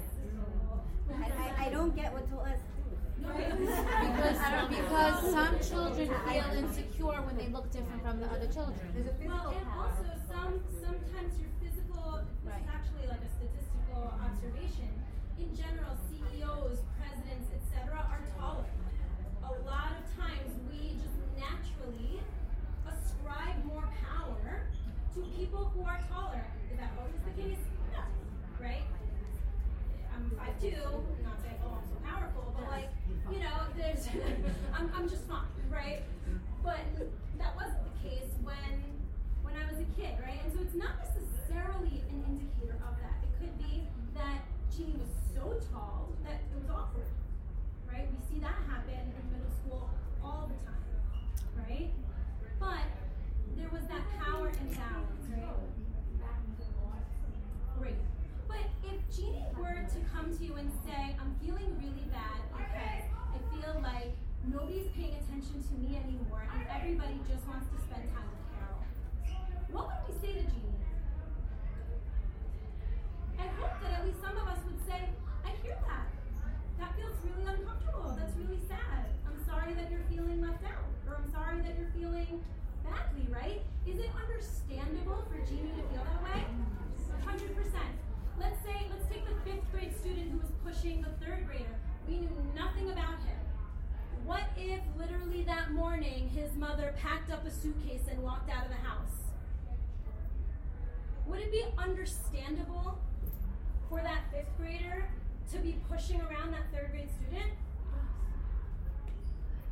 [1.10, 3.58] I, I, I don't get what tall us do with it.
[3.58, 4.38] because
[4.70, 8.78] because some children feel insecure when they look different from the other children.
[9.26, 12.22] Well, and also some sometimes your physical.
[12.22, 14.94] This is actually like a statistical observation.
[15.42, 18.70] In general, CEOs, presidents, etc., are taller.
[19.42, 22.22] A lot of times, we just naturally
[22.86, 24.70] ascribe more power
[25.18, 26.46] to people who are taller.
[26.70, 27.71] Is that always the case?
[30.32, 30.38] No.
[30.38, 30.56] Right?
[30.64, 32.90] I'm not saying, oh, I'm so powerful, but like,
[33.32, 34.08] you know, there's,
[34.78, 36.02] I'm, I'm just fine, right?
[36.64, 36.80] But
[37.38, 38.72] that wasn't the case when,
[39.44, 40.40] when I was a kid, right?
[40.44, 43.18] And so it's not necessarily an indicator of that.
[43.26, 43.84] It could be
[44.16, 47.10] that Jeannie was so tall that it was awkward,
[47.90, 48.08] right?
[48.08, 49.90] We see that happen in middle school
[50.24, 50.86] all the time,
[51.58, 51.90] right?
[52.60, 52.88] But
[53.58, 55.60] there was that power imbalance, right?
[57.80, 57.96] Great.
[58.52, 63.08] But if Jeannie were to come to you and say, I'm feeling really bad because
[63.32, 64.12] I feel like
[64.44, 68.84] nobody's paying attention to me anymore and everybody just wants to spend time with Carol,
[69.72, 70.84] what would we say to Jeannie?
[73.40, 75.00] I hope that at least some of us would say,
[75.48, 76.12] I hear that.
[76.76, 78.12] That feels really uncomfortable.
[78.20, 79.16] That's really sad.
[79.24, 80.92] I'm sorry that you're feeling left out.
[81.08, 82.44] Or I'm sorry that you're feeling
[82.84, 83.64] badly, right?
[83.88, 86.51] Is it understandable for Jeannie to feel that way?
[88.38, 88.40] 100%.
[88.40, 91.76] Let's say, let's take the fifth grade student who was pushing the third grader.
[92.08, 93.40] We knew nothing about him.
[94.26, 98.70] What if literally that morning his mother packed up a suitcase and walked out of
[98.70, 99.32] the house?
[101.28, 103.00] Would it be understandable
[103.90, 105.06] for that fifth grader
[105.52, 107.52] to be pushing around that third grade student?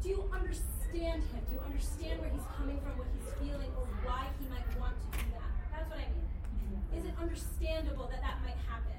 [0.01, 1.41] Do you understand him?
[1.49, 4.95] Do you understand where he's coming from, what he's feeling, or why he might want
[4.99, 5.51] to do that?
[5.71, 6.38] That's what I mean.
[6.95, 8.97] Is it understandable that that might happen?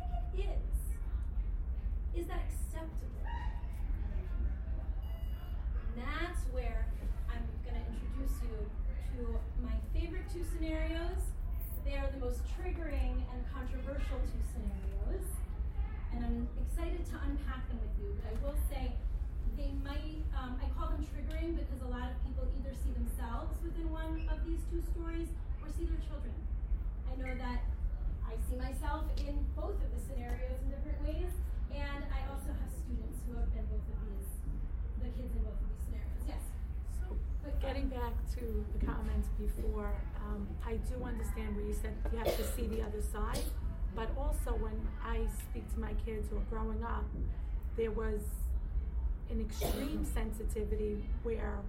[0.00, 2.20] I think it is.
[2.22, 3.04] Is that acceptable?
[5.94, 6.86] That's where
[7.30, 8.56] I'm going to introduce you
[9.14, 11.30] to my favorite two scenarios.
[11.84, 15.26] They are the most triggering and controversial two scenarios.
[16.14, 18.16] And I'm excited to unpack them with you.
[18.18, 18.90] But I will say
[19.56, 23.54] they might, um, I call them triggering because a lot of people either see themselves
[23.62, 25.28] within one of these two stories
[25.62, 26.34] or see their children.
[27.14, 27.62] I know that
[28.26, 31.30] I see myself in both of the scenarios in different ways,
[31.70, 34.34] and I also have students who have been both of these,
[34.98, 36.26] the kids in both of these scenarios.
[36.26, 36.42] Yes.
[36.98, 37.14] So,
[37.62, 39.94] getting back to the comments before,
[40.26, 43.46] um, I do understand where you said you have to see the other side,
[43.94, 47.06] but also when I speak to my kids who are growing up,
[47.76, 48.22] there was
[49.30, 51.62] an extreme sensitivity where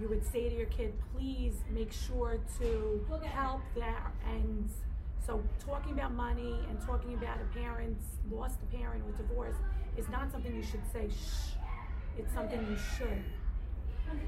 [0.00, 4.12] you would say to your kid, please make sure to help there.
[4.26, 4.68] And
[5.28, 9.60] so, talking about money and talking about a parent's lost a parent or divorce
[9.98, 11.52] is not something you should say, shh.
[12.16, 13.20] It's something you should.
[14.08, 14.24] 100%.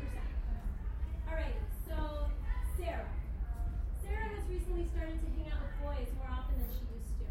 [1.24, 1.56] All right,
[1.88, 2.28] so
[2.76, 3.08] Sarah.
[4.04, 7.26] Sarah has recently started to hang out with boys more often than she used to.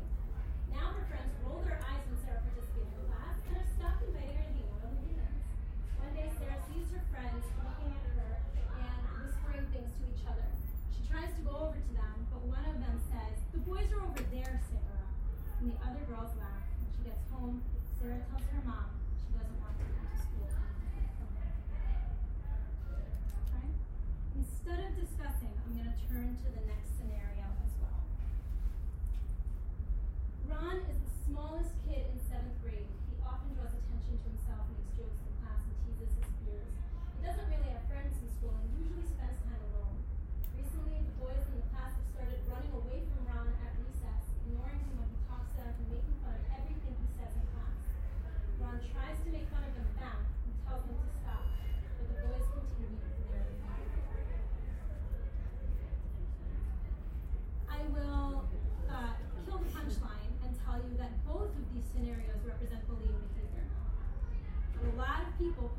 [0.73, 4.33] Now her friends roll their eyes when Sarah participates in class and have stopped inviting
[4.33, 5.45] her to hang out on the weekends.
[6.01, 7.45] One day, Sarah sees her friends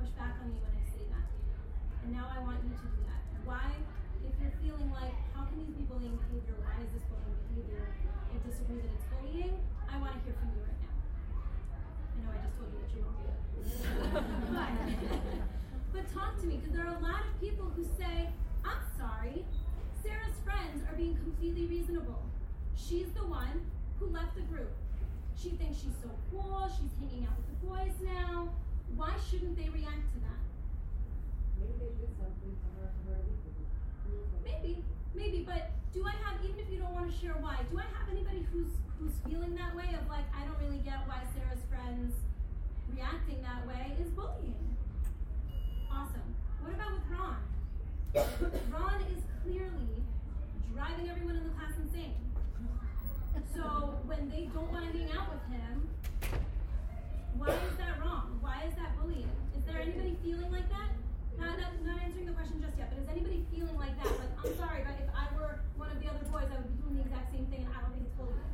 [0.01, 1.29] push back on you when I say that.
[2.05, 3.21] And now I want you to do that.
[3.45, 3.69] Why,
[4.25, 6.57] if you're feeling like, how can these be bullying behavior?
[6.65, 7.85] Why is this bullying behavior?
[8.33, 9.61] I disagree that it's bullying.
[9.85, 10.97] I want to hear from you right now.
[11.37, 13.45] I know I just told you that you won't do it.
[14.57, 14.73] but,
[15.93, 18.33] but talk to me, because there are a lot of people who say,
[18.65, 19.45] I'm sorry,
[20.01, 22.25] Sarah's friends are being completely reasonable.
[22.73, 23.69] She's the one
[24.01, 24.73] who left the group.
[25.37, 28.49] She thinks she's so cool, she's hanging out with the boys now.
[28.97, 30.41] Why shouldn't they react to that?
[34.45, 34.45] Maybe.
[34.45, 34.85] Maybe,
[35.15, 37.83] maybe, but do I have even if you don't want to share why, do I
[37.83, 41.65] have anybody who's who's feeling that way of like I don't really get why Sarah's
[41.71, 42.15] friends
[42.93, 44.77] reacting that way is bullying?
[45.91, 46.35] Awesome.
[46.63, 47.41] What about with Ron?
[48.71, 50.05] Ron is clearly
[50.75, 52.15] driving everyone in the class insane.
[53.55, 55.89] So when they don't want to hang out with him,
[57.37, 58.39] why is that wrong?
[58.41, 59.29] Why is that bullying?
[59.57, 60.91] Is there anybody feeling like that?
[61.41, 64.13] Uh, not, not, not answering the question just yet, but is anybody feeling like that?
[64.21, 66.77] Like, I'm sorry, but if I were one of the other boys, I would be
[66.83, 68.50] doing the exact same thing, and I don't think it's bullying.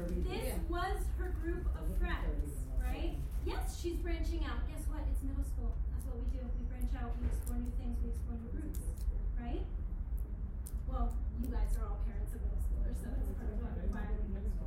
[0.00, 3.12] This was her group of friends, right?
[3.44, 4.64] Yes, she's branching out.
[4.64, 5.04] Guess what?
[5.12, 5.76] It's middle school.
[5.92, 6.40] That's what we do.
[6.40, 8.80] We branch out, we explore new things, we explore new groups,
[9.36, 9.60] right?
[10.88, 14.08] Well, you guys are all parents of middle schoolers, so it's part of what why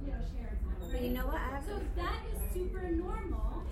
[0.05, 0.53] you know, share.
[0.85, 1.41] But you know what?
[1.41, 3.65] I have So that is super normal.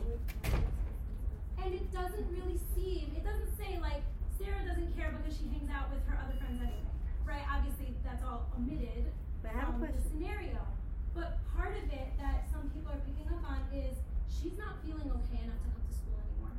[1.61, 4.01] And it doesn't really seem, it doesn't say like
[4.41, 6.81] Sarah doesn't care because she hangs out with her other friends anyway.
[7.21, 7.45] Right?
[7.45, 9.13] Obviously that's all omitted
[9.45, 10.57] But I have a from the scenario.
[11.13, 13.99] But part of it that some people are picking up on is
[14.31, 16.55] she's not feeling okay enough to come to school anymore.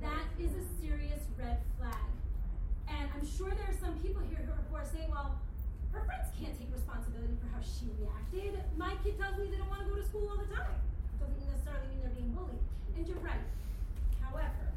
[0.00, 2.08] That is a serious red flag.
[2.88, 5.36] And I'm sure there are some people here who are, saying, well,
[5.92, 8.56] her friends can't take responsibility for how she reacted.
[8.80, 10.80] My kid tells me they don't want to go to school all the time.
[11.20, 12.64] Doesn't necessarily mean they're being bullied.
[12.96, 13.44] And you're right.
[14.24, 14.72] However,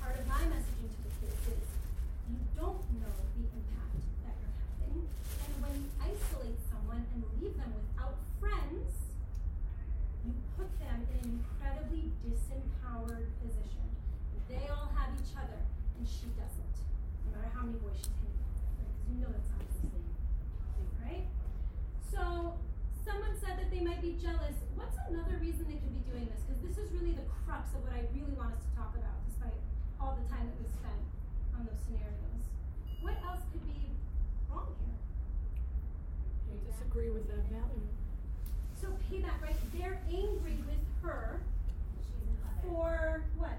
[0.00, 1.66] part of my messaging to the kids is
[2.32, 5.04] you don't know the impact that you're having.
[5.04, 6.58] And when you isolate
[7.06, 8.90] someone and leave them without friends,
[10.26, 13.86] you put them in an incredibly disempowered position.
[14.48, 15.60] They all have each other,
[15.98, 16.74] and she doesn't.
[17.28, 18.90] No matter how many boys she's hanging out with, right?
[18.98, 19.92] 'Cause you know that's not the same
[21.04, 21.26] right?
[22.10, 22.58] So,
[23.04, 24.56] someone said that they might be jealous.
[24.74, 26.42] What's another reason they could be doing this?
[26.42, 29.22] Because this is really the crux of what I really want us to talk about,
[29.28, 29.54] despite
[30.00, 31.02] all the time that we spent
[31.54, 32.42] on those scenarios.
[33.00, 33.64] What else could
[36.78, 37.88] disagree with that value.
[38.80, 39.56] So pay that, right?
[39.74, 41.40] They're angry with her
[42.62, 43.58] for what?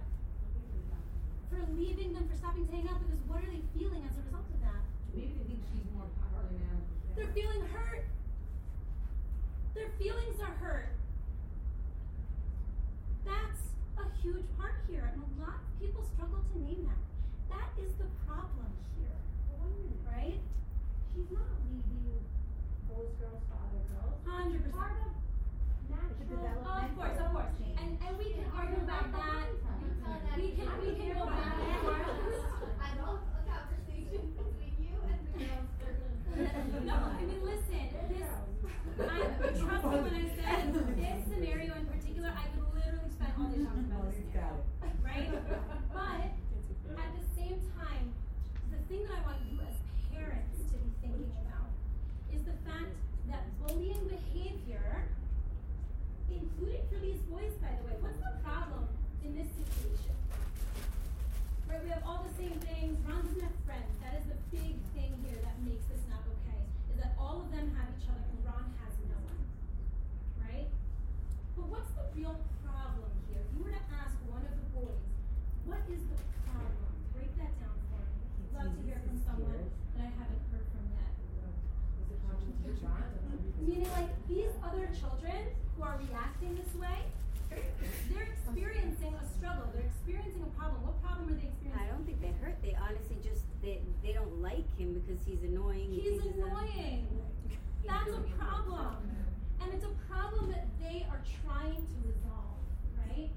[1.50, 4.24] For leaving them, for stopping to hang out, because what are they feeling as a
[4.24, 4.82] result of that?
[5.14, 6.80] Maybe they think she's more powerful now.
[7.16, 8.06] They're feeling hurt.
[9.76, 10.88] Their feelings are hurt.
[13.26, 13.62] That's
[14.00, 17.04] a huge part here, and a lot of people struggle to name that.
[17.52, 19.20] That is the problem here,
[20.08, 20.40] right?
[21.12, 21.59] She's not
[23.20, 24.16] girls, father, girls.
[24.26, 24.80] Hundred percent.
[24.80, 26.64] Of natural.
[26.64, 27.54] Oh, of course, of course.
[27.80, 29.46] And and we can argue about that.
[30.38, 32.08] We can we can go back and forth.
[32.86, 35.68] I know a conversation between you and the girls.
[36.86, 38.30] No, I mean listen, this
[39.00, 39.20] I
[39.60, 43.60] trust me when I say this scenario in particular, I could literally spend all day
[43.68, 44.64] talking about this scenario.
[45.04, 45.30] Right?
[45.92, 46.32] But
[46.96, 48.14] at the same time,
[48.72, 49.76] the thing that I want you as
[50.16, 51.68] parents to be thinking about
[52.32, 52.96] is the fact
[53.30, 55.06] that bullying behavior,
[56.32, 58.88] including for these boys, by the way, what's the problem
[59.24, 60.16] in this situation?
[61.70, 62.98] Right, we have all the same things.
[63.06, 63.90] Ron doesn't have friends.
[64.02, 66.62] That is the big thing here that makes this not okay.
[66.94, 69.42] Is that all of them have each other and Ron has no one.
[70.42, 70.70] Right?
[71.54, 73.46] But what's the real problem here?
[73.46, 75.06] If you were to ask one of the boys,
[75.70, 76.18] what is the
[76.50, 76.90] problem?
[77.14, 78.26] Break that down for me.
[78.58, 81.14] Love to hear from someone that I haven't heard from yet.
[83.62, 87.06] Meaning, like, these other children who are reacting this way,
[88.10, 89.70] they're experiencing a struggle.
[89.74, 90.82] They're experiencing a problem.
[90.86, 91.78] What problem are they experiencing?
[91.78, 92.58] I don't think they hurt.
[92.62, 95.92] They honestly just they they don't like him because he's annoying.
[95.92, 96.02] He
[97.90, 99.02] That's a problem.
[99.62, 102.62] And it's a problem that they are trying to resolve,
[103.02, 103.30] right?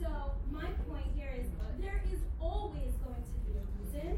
[0.00, 0.08] So
[0.50, 1.46] my point here is
[1.80, 4.16] there is always going to be a reason,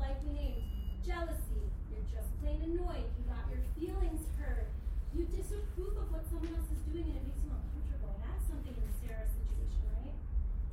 [0.00, 0.64] like we named,
[1.04, 1.68] jealousy.
[1.92, 3.04] You're just plain annoyed.
[3.20, 4.72] You got your feelings hurt.
[5.12, 8.16] You disapprove of what someone else is doing and it makes you uncomfortable.
[8.24, 10.16] That's something in Sarah's situation, right?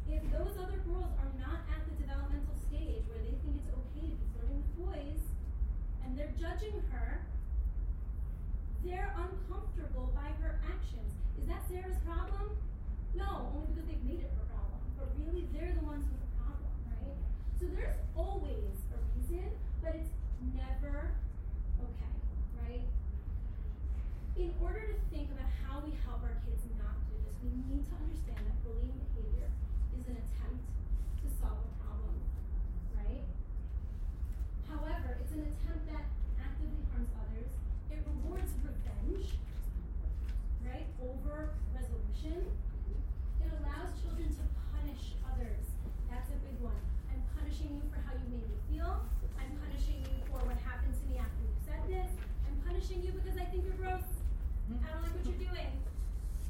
[0.08, 4.08] If those other girls are not at the developmental stage where they think it's okay
[4.08, 5.22] to be flirting with boys
[6.08, 7.26] and they're judging her,
[8.86, 11.10] they're uncomfortable by her actions.
[11.42, 12.54] Is that Sarah's problem?
[13.18, 14.86] No, only because they've made it her problem.
[15.02, 17.18] But really, they're the ones with the problem, right?
[17.58, 19.50] So there's always a reason,
[19.82, 20.14] but it's
[20.54, 21.10] never
[21.82, 22.14] okay,
[22.62, 22.86] right?
[24.38, 27.82] In order to think about how we help our kids not do this, we need
[27.90, 29.50] to understand that bullying behavior
[29.98, 30.70] is an attempt
[31.26, 32.14] to solve a problem,
[32.94, 33.26] right?
[34.82, 36.10] However, it's an attempt that
[36.42, 37.54] actively harms others.
[37.94, 39.38] It rewards revenge,
[40.66, 42.50] right, over resolution.
[43.46, 45.70] It allows children to punish others.
[46.10, 46.82] That's a big one.
[47.14, 49.06] I'm punishing you for how you made me feel.
[49.38, 52.10] I'm punishing you for what happened to me after you said this.
[52.50, 54.10] I'm punishing you because I think you're gross.
[54.82, 55.78] I don't like what you're doing.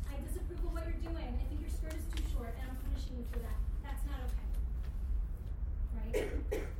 [0.07, 1.35] I disapprove of what you're doing.
[1.35, 3.59] I think your skirt is too short, and I'm punishing you for that.
[3.83, 4.47] That's not okay.
[5.99, 6.79] Right?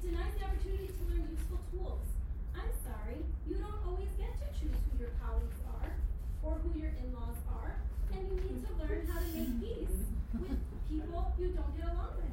[0.00, 2.08] Denies the opportunity to learn useful tools.
[2.56, 5.92] I'm sorry, you don't always get to choose who your colleagues are
[6.40, 7.76] or who your in laws are,
[8.16, 10.00] and you need to learn how to make peace
[10.40, 10.56] with
[10.88, 12.32] people you don't get along with.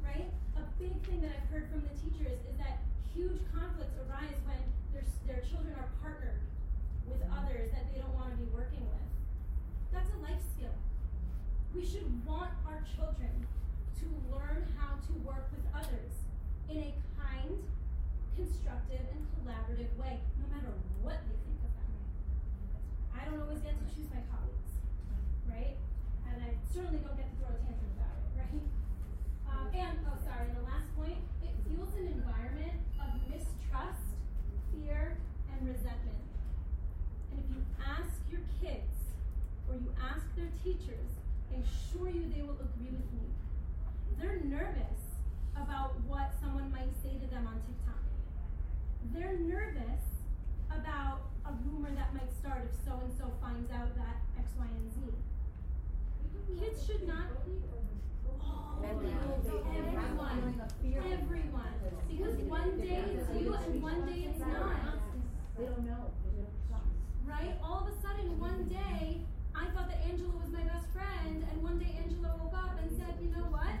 [0.00, 0.32] Right?
[0.56, 2.80] A big thing that I've heard from the teachers is that
[3.12, 4.64] huge conflicts arise when
[4.96, 6.40] their, their children are partnered
[7.04, 9.08] with others that they don't want to be working with.
[9.92, 10.72] That's a life skill.
[11.76, 13.44] We should want our children
[14.00, 16.23] to learn how to work with others
[16.70, 16.90] in a
[17.20, 17.60] kind,
[18.36, 20.72] constructive, and collaborative way, no matter
[21.04, 21.92] what they think of them.
[23.12, 24.72] I don't always get to choose my colleagues,
[25.44, 25.76] right?
[26.24, 28.64] And I certainly don't get to throw a tantrum about it, right?
[29.44, 34.16] Um, and, oh, sorry, the last point, it fuels an environment of mistrust,
[34.72, 35.20] fear,
[35.52, 36.24] and resentment.
[37.30, 39.12] And if you ask your kids
[39.68, 41.12] or you ask their teachers,
[41.52, 43.28] I assure you they will agree with me.
[44.18, 45.03] They're nervous
[45.56, 48.02] about what someone might say to them on TikTok.
[49.12, 50.04] They're nervous
[50.70, 54.66] about a rumor that might start if so and so finds out that X, Y,
[54.66, 55.14] and Z.
[56.58, 57.30] Kids should not.
[58.42, 59.14] Oh, everyone.
[61.12, 61.74] Everyone.
[62.08, 64.98] Because one day it's you and one day it's not.
[65.58, 66.10] They don't know.
[67.26, 67.54] Right?
[67.62, 69.20] All of a sudden, one day,
[69.54, 72.90] I thought that Angela was my best friend, and one day Angela woke up and
[72.98, 73.72] said, you know what?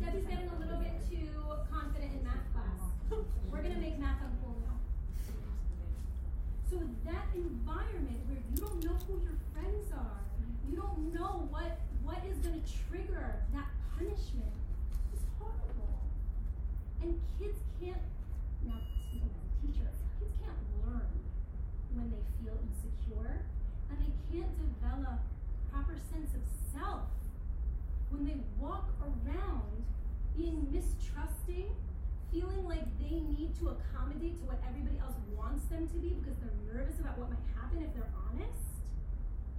[0.00, 1.28] Debbie's getting a little bit too
[1.70, 2.80] confident in math class.
[3.50, 4.78] We're gonna make math uncool now.
[6.70, 10.20] So that environment where you don't know who your friends are,
[10.68, 13.68] you don't know what what is gonna trigger that
[13.98, 14.56] punishment
[15.14, 16.00] is horrible.
[17.02, 18.00] And kids can't
[18.66, 18.80] now
[19.10, 19.88] speaking as teacher,
[20.18, 21.12] kids can't learn
[21.94, 23.44] when they feel insecure
[23.90, 25.20] and they can't develop
[25.70, 26.42] proper sense of
[28.12, 29.84] when they walk around
[30.36, 31.72] being mistrusting,
[32.32, 36.36] feeling like they need to accommodate to what everybody else wants them to be because
[36.40, 38.84] they're nervous about what might happen if they're honest.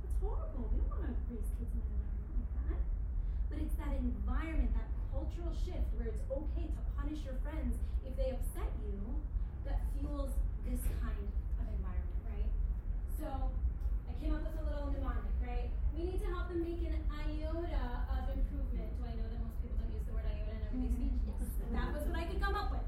[0.06, 0.70] It's horrible.
[0.74, 2.82] We don't want to raise kids in an environment like that.
[3.50, 8.14] But it's that environment, that cultural shift where it's okay to punish your friends if
[8.18, 8.98] they upset you
[9.66, 10.34] that fuels
[10.66, 11.22] this kind
[11.62, 12.50] of environment, right?
[13.22, 13.30] So
[14.10, 15.70] I came up with a little mnemonic, right?
[15.94, 18.90] We need to help them make an iota of improvement.
[18.98, 21.22] Do I know that most people don't use the word iota in everyday speech?
[21.22, 21.38] Mm-hmm.
[21.38, 21.70] Yes.
[21.78, 22.88] That was what I could come up with.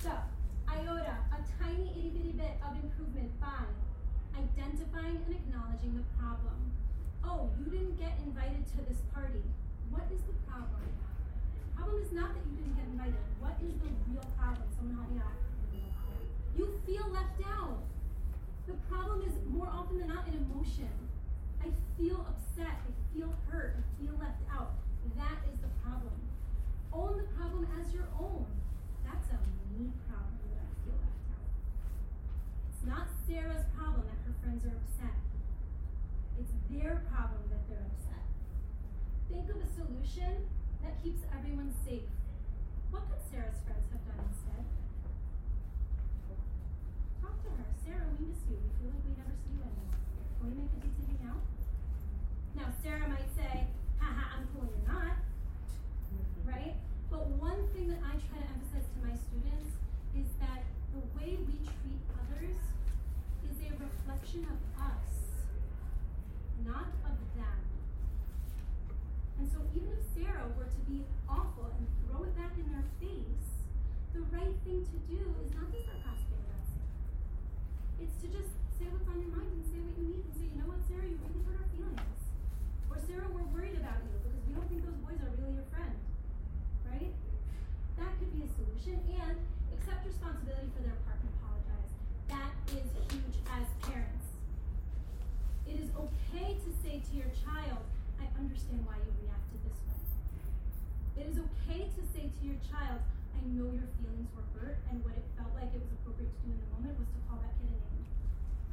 [0.00, 0.12] So,
[0.64, 3.68] iota, a tiny itty bitty bit of improvement by
[4.36, 6.56] identifying and acknowledging the problem.
[7.24, 9.44] Oh, you didn't get invited to this party.
[9.92, 10.80] What is the problem?
[10.80, 13.20] The problem is not that you didn't get invited.
[13.40, 14.64] What is the real problem?
[14.76, 15.36] Someone help me out.
[16.56, 17.84] You feel left out.
[18.66, 21.05] The problem is more often than not an emotion.
[21.66, 22.78] I feel upset.
[22.78, 23.74] I feel hurt.
[23.74, 24.78] I feel left out.
[25.18, 26.14] That is the problem.
[26.94, 28.46] Own the problem as your own.
[29.02, 29.38] That's a
[29.74, 31.50] me problem that I feel left out.
[32.70, 35.18] It's not Sarah's problem that her friends are upset.
[36.38, 38.22] It's their problem that they're upset.
[39.26, 40.46] Think of a solution
[40.86, 42.06] that keeps everyone safe.
[42.94, 44.62] What could Sarah's friends have done instead?
[47.18, 47.66] Talk to her.
[47.82, 48.54] Sarah, we miss you.
[48.54, 49.98] We feel like we never see you anymore.
[50.38, 51.42] Can we make a date to hang out?
[52.56, 53.68] Now, Sarah might say,
[54.00, 55.20] haha, I'm cool, you're not.
[56.44, 56.74] Right?
[57.10, 59.76] But one thing that I try to emphasize to my students
[60.16, 60.64] is that
[60.96, 62.56] the way we treat others
[63.44, 65.12] is a reflection of us,
[66.64, 67.60] not of them.
[69.38, 72.88] And so even if Sarah were to be awful and throw it back in their
[72.96, 73.68] face,
[74.16, 76.96] the right thing to do is not to sarcastically about Sarah.
[78.00, 78.48] It's to just
[78.80, 80.80] say what's on your mind and say what you need and say, you know what,
[80.88, 82.20] Sarah, you really hurt our feelings.
[82.88, 85.68] Or Sarah, we're worried about you because we don't think those boys are really your
[85.68, 85.92] friend.
[86.88, 87.12] Right?
[88.00, 88.96] That could be a solution.
[89.20, 89.36] And
[89.76, 91.90] accept responsibility for their part and apologize.
[92.32, 94.32] That is huge as parents.
[95.68, 96.56] It is okay
[97.10, 97.86] to your child,
[98.18, 100.00] I understand why you reacted this way.
[101.22, 102.98] It is okay to say to your child,
[103.30, 106.40] I know your feelings were hurt, and what it felt like it was appropriate to
[106.42, 108.10] do in the moment was to call that kid a name.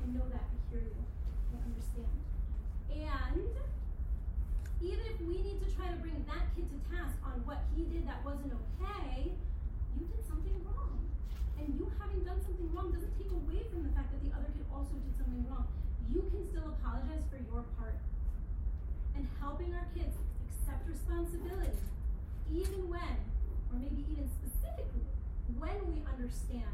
[0.01, 1.03] I know that, I hear you,
[1.53, 2.17] I understand.
[2.89, 3.53] And
[4.81, 7.85] even if we need to try to bring that kid to task on what he
[7.85, 9.29] did that wasn't okay,
[9.93, 10.97] you did something wrong.
[11.61, 14.49] And you having done something wrong doesn't take away from the fact that the other
[14.57, 15.69] kid also did something wrong.
[16.09, 18.01] You can still apologize for your part.
[19.15, 20.17] And helping our kids
[20.49, 21.77] accept responsibility,
[22.51, 23.15] even when,
[23.71, 25.05] or maybe even specifically,
[25.57, 26.73] when we understand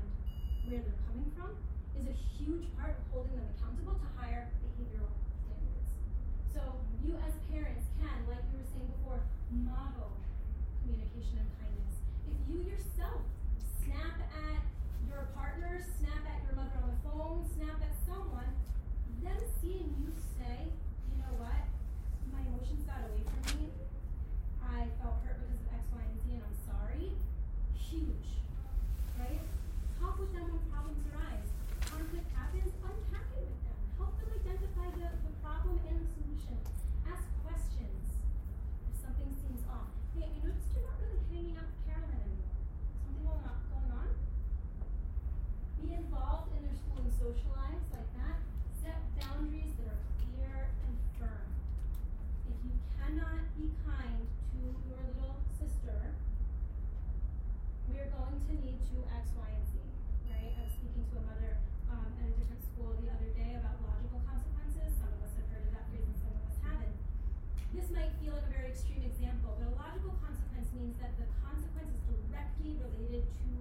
[0.67, 1.51] where they're coming from,
[1.99, 5.11] is a huge part of holding them accountable to higher behavioral
[5.43, 5.91] standards.
[6.55, 6.61] So
[7.03, 9.19] you as parents can, like you were saying before,
[9.51, 10.15] model
[10.81, 11.95] communication and kindness.
[12.25, 13.21] If you yourself
[13.83, 14.61] snap at
[15.05, 18.49] your partner, snap at your mother on the phone, snap at someone,
[19.21, 20.09] them seeing you
[20.39, 21.68] say, you know what,
[22.59, 23.71] emotions got away from me.
[24.59, 27.07] I felt hurt because of X, Y, and Z, and I'm sorry.
[27.71, 28.43] Huge,
[29.15, 29.39] right?
[29.95, 31.47] Talk with them when problems arise.
[31.87, 33.79] Conflict happens, unpack it with them.
[33.95, 36.59] Help them identify the, the problem and the solution.
[37.07, 38.27] Ask questions
[38.91, 39.87] if something seems off.
[40.19, 42.59] Hey, I noticed you're not really hanging out with Carolyn anymore.
[43.07, 43.55] Something going on?
[43.71, 44.09] Going on?
[45.79, 48.43] Be involved in their school and social lives like that.
[48.83, 51.47] Set boundaries that are clear and firm.
[52.49, 56.17] If you cannot be kind to your little sister,
[57.87, 59.77] we are going to need to X, Y, and Z,
[60.33, 60.51] right?
[60.57, 61.61] I was speaking to a mother
[61.93, 64.89] um, at a different school the other day about logical consequences.
[64.97, 66.97] Some of us have heard of that phrase and some of us haven't.
[67.75, 71.29] This might feel like a very extreme example, but a logical consequence means that the
[71.45, 73.51] consequence is directly related to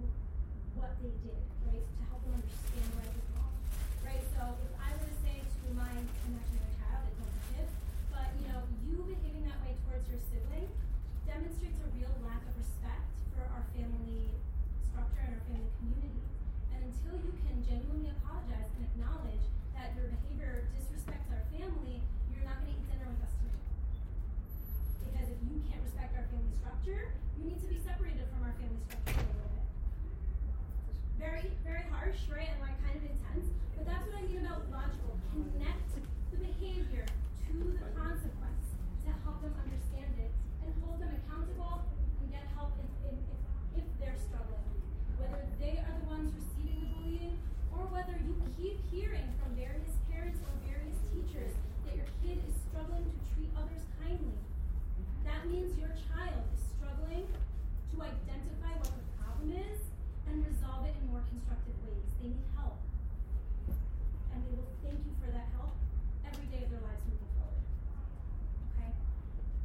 [0.73, 1.85] what they did, right?
[1.85, 3.53] To help them understand right was wrong,
[4.01, 4.25] right?
[4.33, 7.45] So if I were to say to my, I'm actually a child, I don't have
[7.53, 7.71] kids,
[8.13, 10.69] but you know, you behaving that way towards your sibling
[11.27, 14.33] demonstrates a real lack of respect for our family
[14.87, 16.23] structure and our family community.
[16.73, 19.45] And until you can genuinely apologize and acknowledge
[19.77, 22.01] that your behavior disrespects our family,
[22.33, 23.69] you're not going to eat dinner with us tonight.
[25.05, 28.57] Because if you can't respect our family structure, you need to be separated from our
[28.57, 29.67] family structure a little bit.
[31.21, 32.49] Very, very harsh, right?
[32.49, 33.53] And like kind of intense.
[33.77, 35.13] But that's what I mean about logical.
[35.29, 35.93] Connect
[36.33, 38.65] the behavior to the consequence
[39.05, 40.33] to help them understand it
[40.65, 41.85] and hold them accountable
[42.17, 44.73] and get help if, if, if, they're struggling.
[45.21, 47.37] Whether they are the ones the bullying
[47.79, 51.55] or whether you keep hearing from various parents or various teachers
[51.87, 54.35] that your kid is struggling to treat others kindly.
[55.23, 59.79] That means your child is struggling to identify what the problem is
[62.19, 62.77] they need help.
[64.33, 65.73] And they will thank you for that help
[66.27, 67.63] every day of their lives moving forward.
[68.75, 68.91] Okay?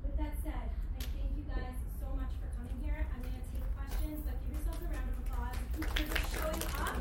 [0.06, 3.06] With that said, I thank you guys so much for coming here.
[3.10, 6.96] I'm gonna take questions, but give yourselves a round of applause for just showing up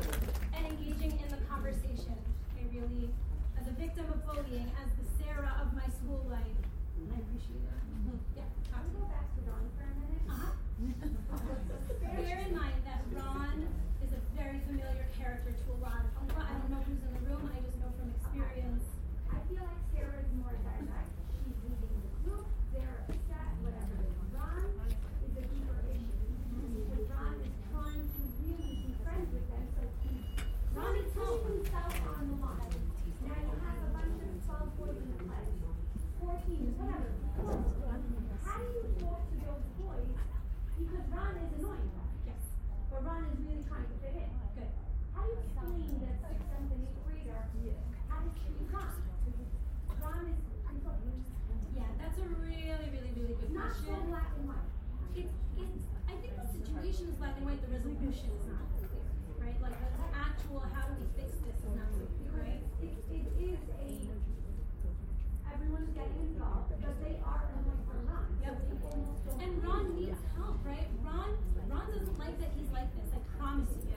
[0.58, 2.18] and engaging in the conversation.
[2.58, 3.14] I really,
[3.54, 6.58] as a victim of bullying, as the Sarah of my school life,
[6.98, 7.72] I appreciate it.
[8.34, 8.46] Yeah.
[8.70, 10.24] Can we go back to Ron for a minute?
[10.26, 10.50] Uh-huh.
[12.14, 13.66] Bear in mind that Ron
[14.02, 17.22] is a very familiar character to a lot of, I don't know who's in the
[17.26, 18.84] room, I just know from experience.
[19.30, 21.10] I feel like Sarah is more direct.
[21.34, 23.98] She's leading the group, they're upset, whatever.
[24.34, 24.70] Ron
[25.26, 26.18] is a deeper issue.
[26.54, 30.12] Because Ron is trying to really be friends with them, so he,
[30.74, 32.74] Ron is putting himself on the line.
[33.24, 35.48] Now you have a bunch of twelve boys in the class,
[36.20, 37.10] fourteen, whatever.
[38.44, 40.12] How do you talk to those boys?
[40.78, 42.08] Because Ron is annoying them.
[42.28, 42.42] Yes.
[42.92, 44.30] But Ron is really trying to fit in.
[44.54, 44.70] Good.
[45.16, 47.40] How do you explain that sixth, seventh, and eighth grader?
[48.06, 48.94] How do you explain Ron?
[50.04, 51.16] Ron is conflicted.
[51.74, 53.96] Yeah, that's a really, really, really good It's not question.
[53.96, 54.68] so black and white.
[55.16, 56.46] It's, it's, I think the
[57.48, 59.04] situation is black and white, the resolution is not clear,
[59.36, 59.58] right?
[59.60, 62.62] Like the actual, how do we fix this is not clear, right?
[62.80, 64.08] It, it is a,
[65.52, 68.28] everyone's getting involved, but they are for Ron.
[68.40, 68.56] Yep.
[68.64, 70.00] they almost don't And Ron it.
[70.00, 70.88] needs help, right?
[71.04, 71.36] Ron,
[71.68, 73.92] Ron doesn't like that he's like this, I promise you.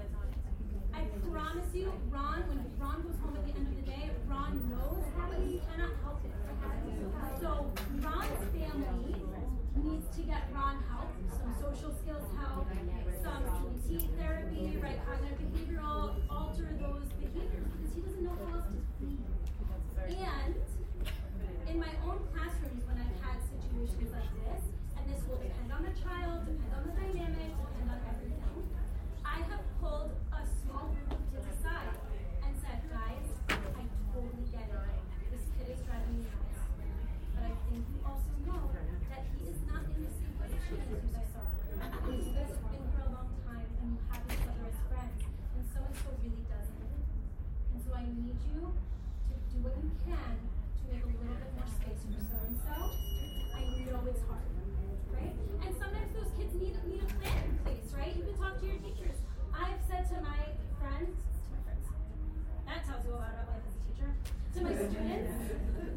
[0.93, 4.59] I promise you, Ron, when Ron goes home at the end of the day, Ron
[4.67, 6.35] knows that he cannot help it.
[7.39, 7.71] So
[8.01, 9.15] Ron's family
[9.77, 12.65] needs to get Ron help, some social skills help,
[13.37, 18.73] Um, CBT therapy, right, cognitive behavioral, alter those behaviors because he doesn't know how else
[18.73, 19.13] to be.
[20.09, 20.55] And
[21.69, 24.61] in my own classrooms, when I've had situations like this,
[24.97, 28.41] and this will depend on the child, depend on the dynamic, depend on everything,
[29.21, 31.93] I have pulled a small group to the side
[32.41, 33.85] and said, guys, I
[34.17, 34.97] totally get it.
[35.29, 36.57] This kid is driving me nuts.
[37.37, 38.73] But I think you also know
[39.13, 41.53] that he is not in the same position as you guys are.
[42.07, 45.19] You guys have been here a long time and you have each other as friends,
[45.27, 47.03] and so and so really doesn't.
[47.75, 51.49] And so I need you to do what you can to make a little bit
[51.57, 52.93] more space for so and so.
[53.57, 54.45] I know it's hard,
[55.09, 55.33] right?
[55.65, 58.13] And sometimes those kids need need a plan in place, right?
[58.13, 59.17] You can talk to your teachers.
[59.49, 60.45] I've said to my
[60.77, 61.89] friends, to my friends,
[62.69, 64.13] that tells you a lot about life as a teacher.
[64.13, 65.33] To my students,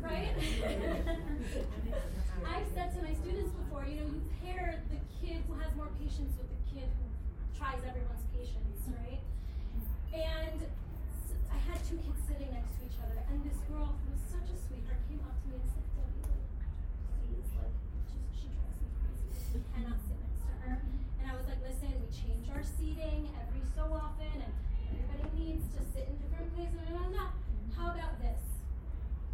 [0.00, 0.32] right?
[2.48, 5.92] I've said to my students before, you know, you pair the kid who has more
[6.00, 7.04] patience with the kid who
[7.60, 9.20] tries everyone's patience, right?
[10.16, 10.64] And
[11.50, 14.48] I had two kids sitting next to each other, and this girl who was such
[14.48, 16.46] a sweetheart came up to me and said, Debbie, like,
[17.26, 17.74] please, like,
[18.06, 19.28] just, she drives me crazy.
[19.54, 20.74] I cannot sit next to her.
[21.20, 24.52] And I was like, listen, we change our seating every so often, and
[24.90, 26.78] everybody needs to sit in different places.
[26.90, 27.26] No, no, no.
[27.74, 28.42] How about this?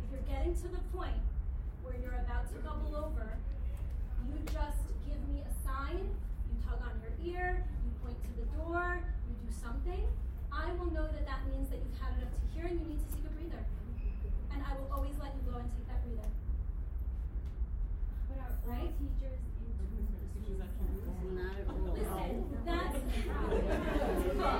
[0.02, 1.20] If you're getting to the point
[1.84, 3.36] where you're about to double over,
[4.26, 6.02] you just give me a sign,
[6.48, 8.98] you tug on your ear, you point to the door,
[9.28, 10.04] you do something.
[10.57, 12.86] I will know that that means that you've had it up to here and you
[12.96, 13.62] need to take a breather.
[14.52, 16.28] And I will always let you go and take that breather.
[18.28, 18.90] But are all Right?
[18.98, 20.59] teachers in tune with the school
[21.36, 21.92] Not at all.
[21.94, 22.32] Listen,
[22.66, 22.96] that's,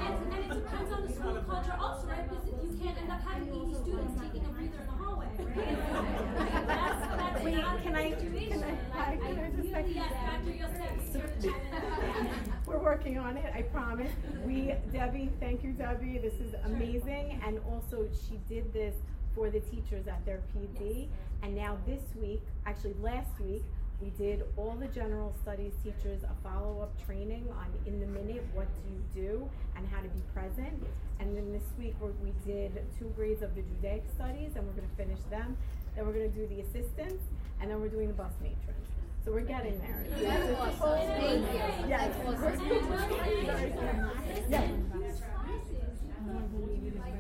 [0.07, 2.29] and, and it depends on the school culture also, right?
[2.29, 6.67] Because you can't end up having eighty students taking a breather in the hallway, right?
[6.67, 8.61] That's, that's Wait, not can I- the situation.
[8.63, 10.45] can I- Like, can I just really, second yes, that?
[10.45, 10.55] Dr.
[10.55, 12.53] Yosef, here to chime in.
[12.67, 14.13] We're working on it, I promise.
[14.45, 16.19] We, Debbie, thank you, Debbie.
[16.19, 17.43] This is amazing.
[17.45, 18.95] And also, she did this
[19.35, 21.09] for the teachers at their PD.
[21.43, 23.65] And now this week, actually last week,
[24.01, 28.69] we did all the general studies teachers a follow-up training on in the minute, what
[28.77, 30.81] do you do and how to be present.
[31.19, 34.97] And then this week, we did two grades of the Judaic studies and we're gonna
[34.97, 35.57] finish them.
[35.97, 37.25] Then we're gonna do the assistants
[37.61, 38.96] and then we're doing the bus matrons.
[39.27, 40.07] So we're getting there.
[40.07, 40.79] It's- That's it's a awesome.
[40.79, 41.59] whole- Thank you.
[41.91, 42.15] Yes.
[42.15, 42.69] That's awesome.
[42.69, 44.71] we're- And I will say, Yeah.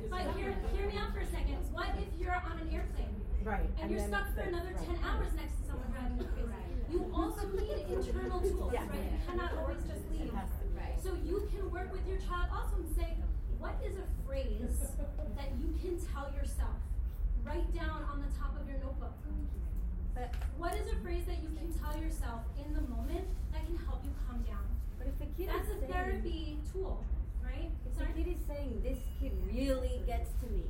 [0.09, 1.59] But hear, hear me out for a second.
[1.73, 3.11] What if you're on an airplane?
[3.43, 3.69] Right.
[3.83, 4.87] And you're stuck for another right.
[4.87, 6.93] ten hours next to someone driving you crazy.
[6.95, 8.87] You also need internal tools, Yeah.
[8.87, 9.11] right?
[9.11, 10.31] You cannot always just leave.
[10.31, 11.03] It has to be.
[11.03, 13.19] So you can work with your child also and say,
[13.59, 14.95] what is a phrase
[15.35, 16.79] that you can tell yourself?
[17.43, 19.13] Write down on the top of your notebook.
[20.17, 23.77] But, What is a phrase that you can tell yourself in the moment that can
[23.85, 24.65] help you calm down?
[24.99, 27.05] but if the kid That's is a saying, therapy tool,
[27.45, 27.69] right?
[27.85, 30.65] if the kid is saying this kid really gets to me,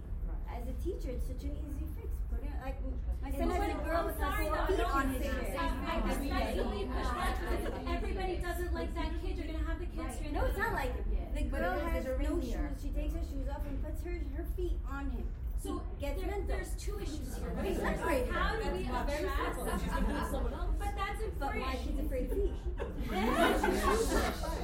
[0.50, 2.10] as a teacher, it's such an easy fix.
[2.30, 2.76] Put it like
[3.22, 5.26] my son has a girl I'm with sorry, a though, feet don't on you his
[5.26, 5.62] say chair.
[5.62, 9.86] I, I respectfully push back because everybody doesn't like that kid, you're gonna have the
[9.86, 10.34] kids stranded.
[10.34, 10.92] No, it's not like
[11.34, 12.70] the girl has has a no ring here.
[12.74, 15.26] shoes she takes her shoes off and puts her her feet on him.
[15.62, 17.50] So He there, there's two issues here.
[17.56, 17.76] Right?
[17.76, 18.30] There's.
[18.30, 19.56] How do we That's very address?
[19.56, 19.78] simple.
[19.78, 20.74] She's gonna do someone else.
[20.78, 21.38] But that's important.
[21.40, 22.52] But why she's afraid of feet?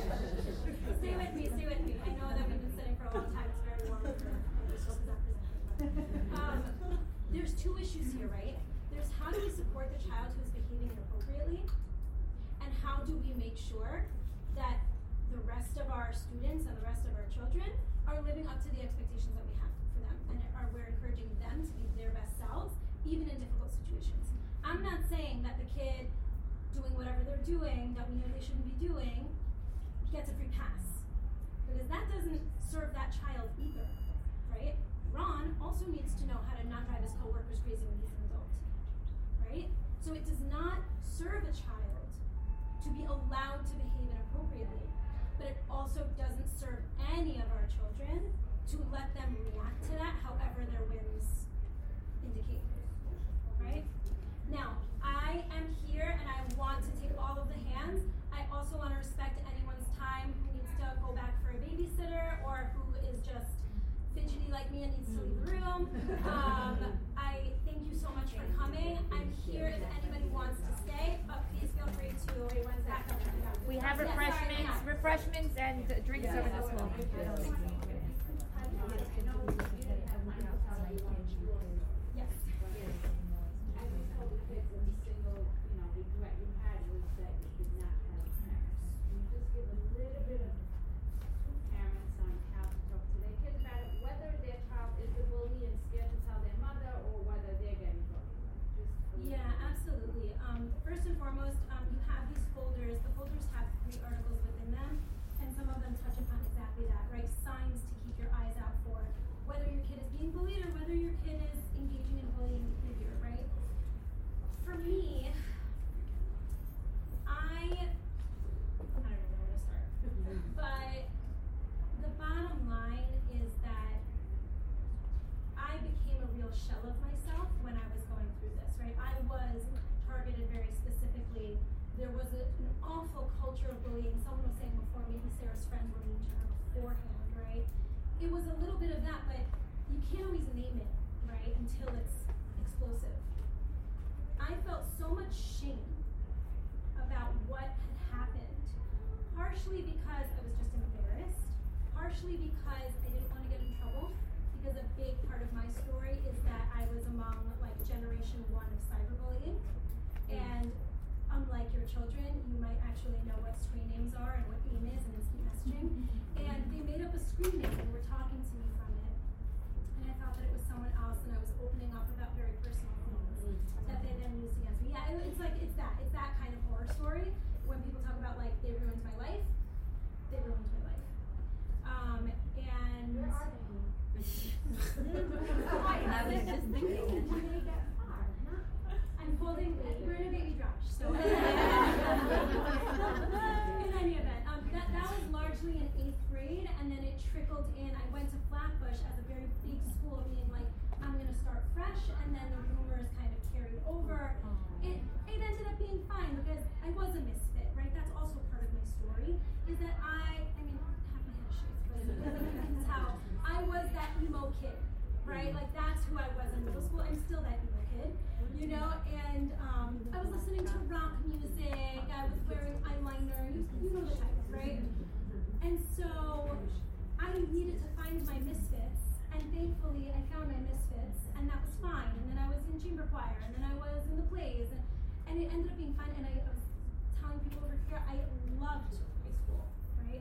[1.03, 1.97] stay with me, stay with me.
[2.05, 3.49] I know that we've been sitting for a long time.
[3.51, 4.07] It's very warm.
[6.37, 6.63] Um,
[7.33, 8.55] there's two issues here, right?
[8.93, 11.65] There's how do we support the child who's behaving inappropriately,
[12.63, 14.05] and how do we make sure
[14.55, 14.79] that
[15.33, 17.67] the rest of our students and the rest of our children
[18.07, 21.37] are living up to the expectations that we have for them, and are we're encouraging
[21.41, 22.73] them to be their best selves,
[23.05, 24.33] even in difficult situations.
[24.65, 26.09] I'm not saying that the kid
[26.73, 29.29] doing whatever they're doing that we know they shouldn't be doing
[30.09, 31.05] gets a free pass,
[31.65, 33.89] because that doesn't serve that child either,
[34.53, 34.77] right?
[35.13, 38.29] Ron also needs to know how to not drive his coworkers crazy when he's an
[38.29, 38.53] adult,
[39.49, 39.69] right?
[40.05, 42.09] So it does not serve a child
[42.85, 44.85] to be allowed to behave inappropriately,
[45.41, 46.85] but it also doesn't serve
[47.17, 48.33] any of our children
[48.71, 51.47] to let them react to that however their whims
[52.25, 52.63] indicate,
[53.61, 53.85] right?
[54.51, 58.03] Now, I am here and I want to take all of the hands.
[58.33, 62.41] I also want to respect anyone's time who needs to go back for a babysitter
[62.47, 63.51] or who is just
[64.15, 65.89] fidgety like me and needs to leave the room.
[66.25, 66.77] Um,
[67.17, 68.99] I thank you so much for coming.
[69.13, 72.33] I'm here if anybody wants to stay, but please feel free to.
[73.69, 76.93] We have refreshments, refreshments and drinks over this wall.
[82.17, 83.12] Yes.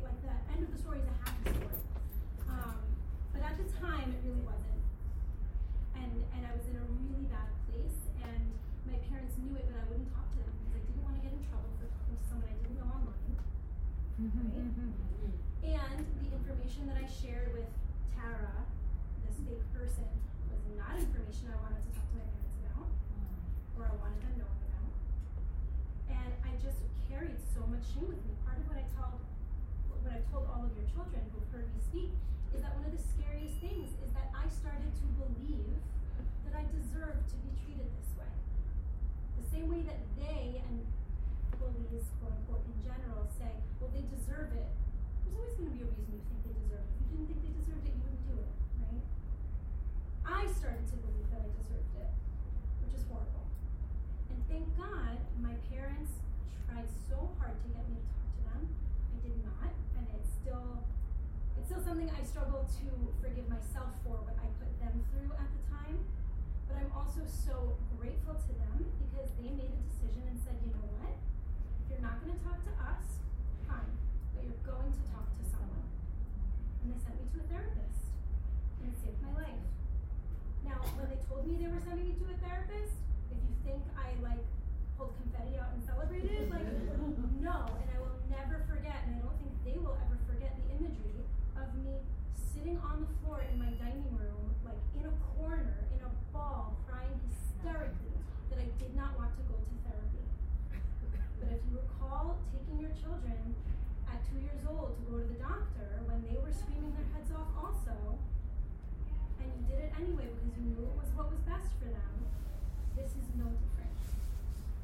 [0.04, 0.10] Right?
[0.10, 1.80] Like the end of the story is a happy story.
[2.50, 2.76] Um,
[3.34, 4.82] but at the time, it really wasn't.
[5.98, 8.42] And and I was in a really bad place, and
[8.90, 11.22] my parents knew it, but I wouldn't talk to them because I didn't want to
[11.24, 13.38] get in trouble for talking to someone I didn't know online.
[13.38, 13.46] Right?
[15.62, 17.70] And the information that I shared with
[18.18, 18.66] Tara,
[19.26, 20.10] this fake person,
[20.50, 22.90] was not information I wanted to talk to my parents about,
[23.78, 24.90] or I wanted them knowing about.
[26.10, 28.34] And I just carried so much shame with me.
[28.46, 29.22] Part of what I told,
[30.12, 32.12] what I told all of your children who've heard me speak,
[32.52, 35.80] is that one of the scariest things is that I started to believe
[36.44, 38.28] that I deserved to be treated this way.
[39.40, 40.84] The same way that they and
[41.56, 44.68] bullies, quote unquote, in general say, well, they deserve it.
[45.24, 46.92] There's always going to be a reason you think they deserve it.
[46.92, 48.52] If you didn't think they deserved it, you wouldn't do it,
[48.84, 49.04] right?
[50.28, 52.12] I started to believe that I deserved it,
[52.84, 53.48] which is horrible.
[54.28, 56.20] And thank God my parents
[56.68, 58.62] tried so hard to get me to talk to them.
[59.16, 60.82] I did not, and it's still
[61.60, 62.88] it's still something I struggle to
[63.20, 66.00] forgive myself for what I put them through at the time.
[66.64, 70.72] But I'm also so grateful to them because they made a decision and said, you
[70.72, 71.20] know what?
[71.84, 73.20] If you're not going to talk to us,
[73.68, 73.92] fine,
[74.32, 75.84] but you're going to talk to someone.
[76.80, 78.04] And they sent me to a therapist,
[78.80, 79.64] and it saved my life.
[80.64, 82.96] Now, when they told me they were sending me to a therapist,
[83.36, 84.48] if you think I like
[84.96, 86.72] pulled confetti out and celebrated, like
[87.44, 90.72] no, and I will never forget, and I don't think they will ever forget the
[90.80, 91.12] imagery
[91.62, 91.94] of me
[92.34, 96.74] sitting on the floor in my dining room, like in a corner, in a ball,
[96.90, 98.18] crying hysterically
[98.50, 100.26] that I did not want to go to therapy.
[101.38, 103.54] But if you recall taking your children
[104.10, 107.30] at two years old to go to the doctor when they were screaming their heads
[107.30, 107.94] off also,
[109.38, 112.14] and you did it anyway because you knew it was what was best for them,
[112.98, 114.02] this is no different.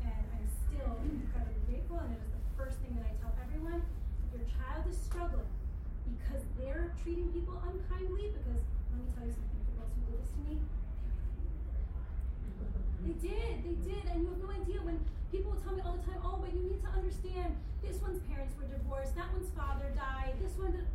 [0.05, 3.81] And I'm still incredibly grateful, and it is the first thing that I tell everyone.
[4.29, 5.56] If your child is struggling
[6.15, 8.63] because they're treating people unkindly, because
[8.93, 10.55] let me tell you something, the girls who did this to me,
[13.03, 14.99] they did, they did, and you have no idea when
[15.31, 18.55] people tell me all the time, oh, but you need to understand, this one's parents
[18.55, 20.87] were divorced, that one's father died, this one did.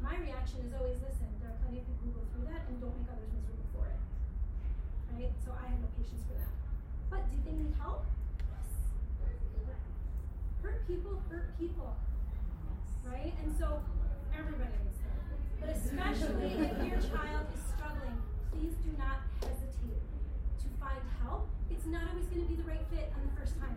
[0.00, 2.80] My reaction is always, listen, there are plenty of people who go through that and
[2.80, 4.00] don't make others miserable for it.
[5.12, 5.32] Right?
[5.44, 6.52] So I have no patience for that.
[7.12, 8.08] But did they need help?
[8.48, 8.68] Yes.
[10.64, 11.92] Hurt people hurt people.
[13.04, 13.36] Right?
[13.44, 13.84] And so
[14.40, 14.80] everybody.
[15.60, 18.16] But especially if your child is struggling,
[18.48, 20.00] please do not hesitate
[20.64, 21.52] to find help.
[21.68, 23.76] It's not always going to be the right fit on the first time.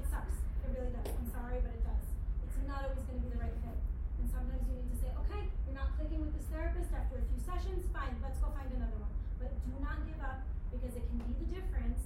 [0.00, 0.40] It sucks.
[0.64, 1.12] It really does.
[1.12, 2.04] I'm sorry, but it does.
[2.48, 3.76] It's not always going to be the right fit.
[4.24, 7.24] And sometimes you need to say, okay, you're not clicking with this therapist after a
[7.28, 9.12] few sessions, fine, let's go find another one.
[9.36, 10.40] But do not give up
[10.72, 12.00] because it can be the difference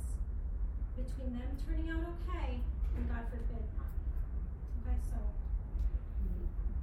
[0.98, 2.58] between them turning out okay
[2.98, 3.94] and God forbid not.
[4.82, 5.22] Okay, so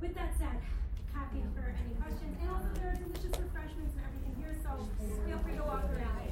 [0.01, 0.59] with that said,
[1.13, 2.35] happy for any questions.
[2.41, 4.69] And also there are delicious refreshments and everything here, so
[5.27, 6.25] feel free to walk around.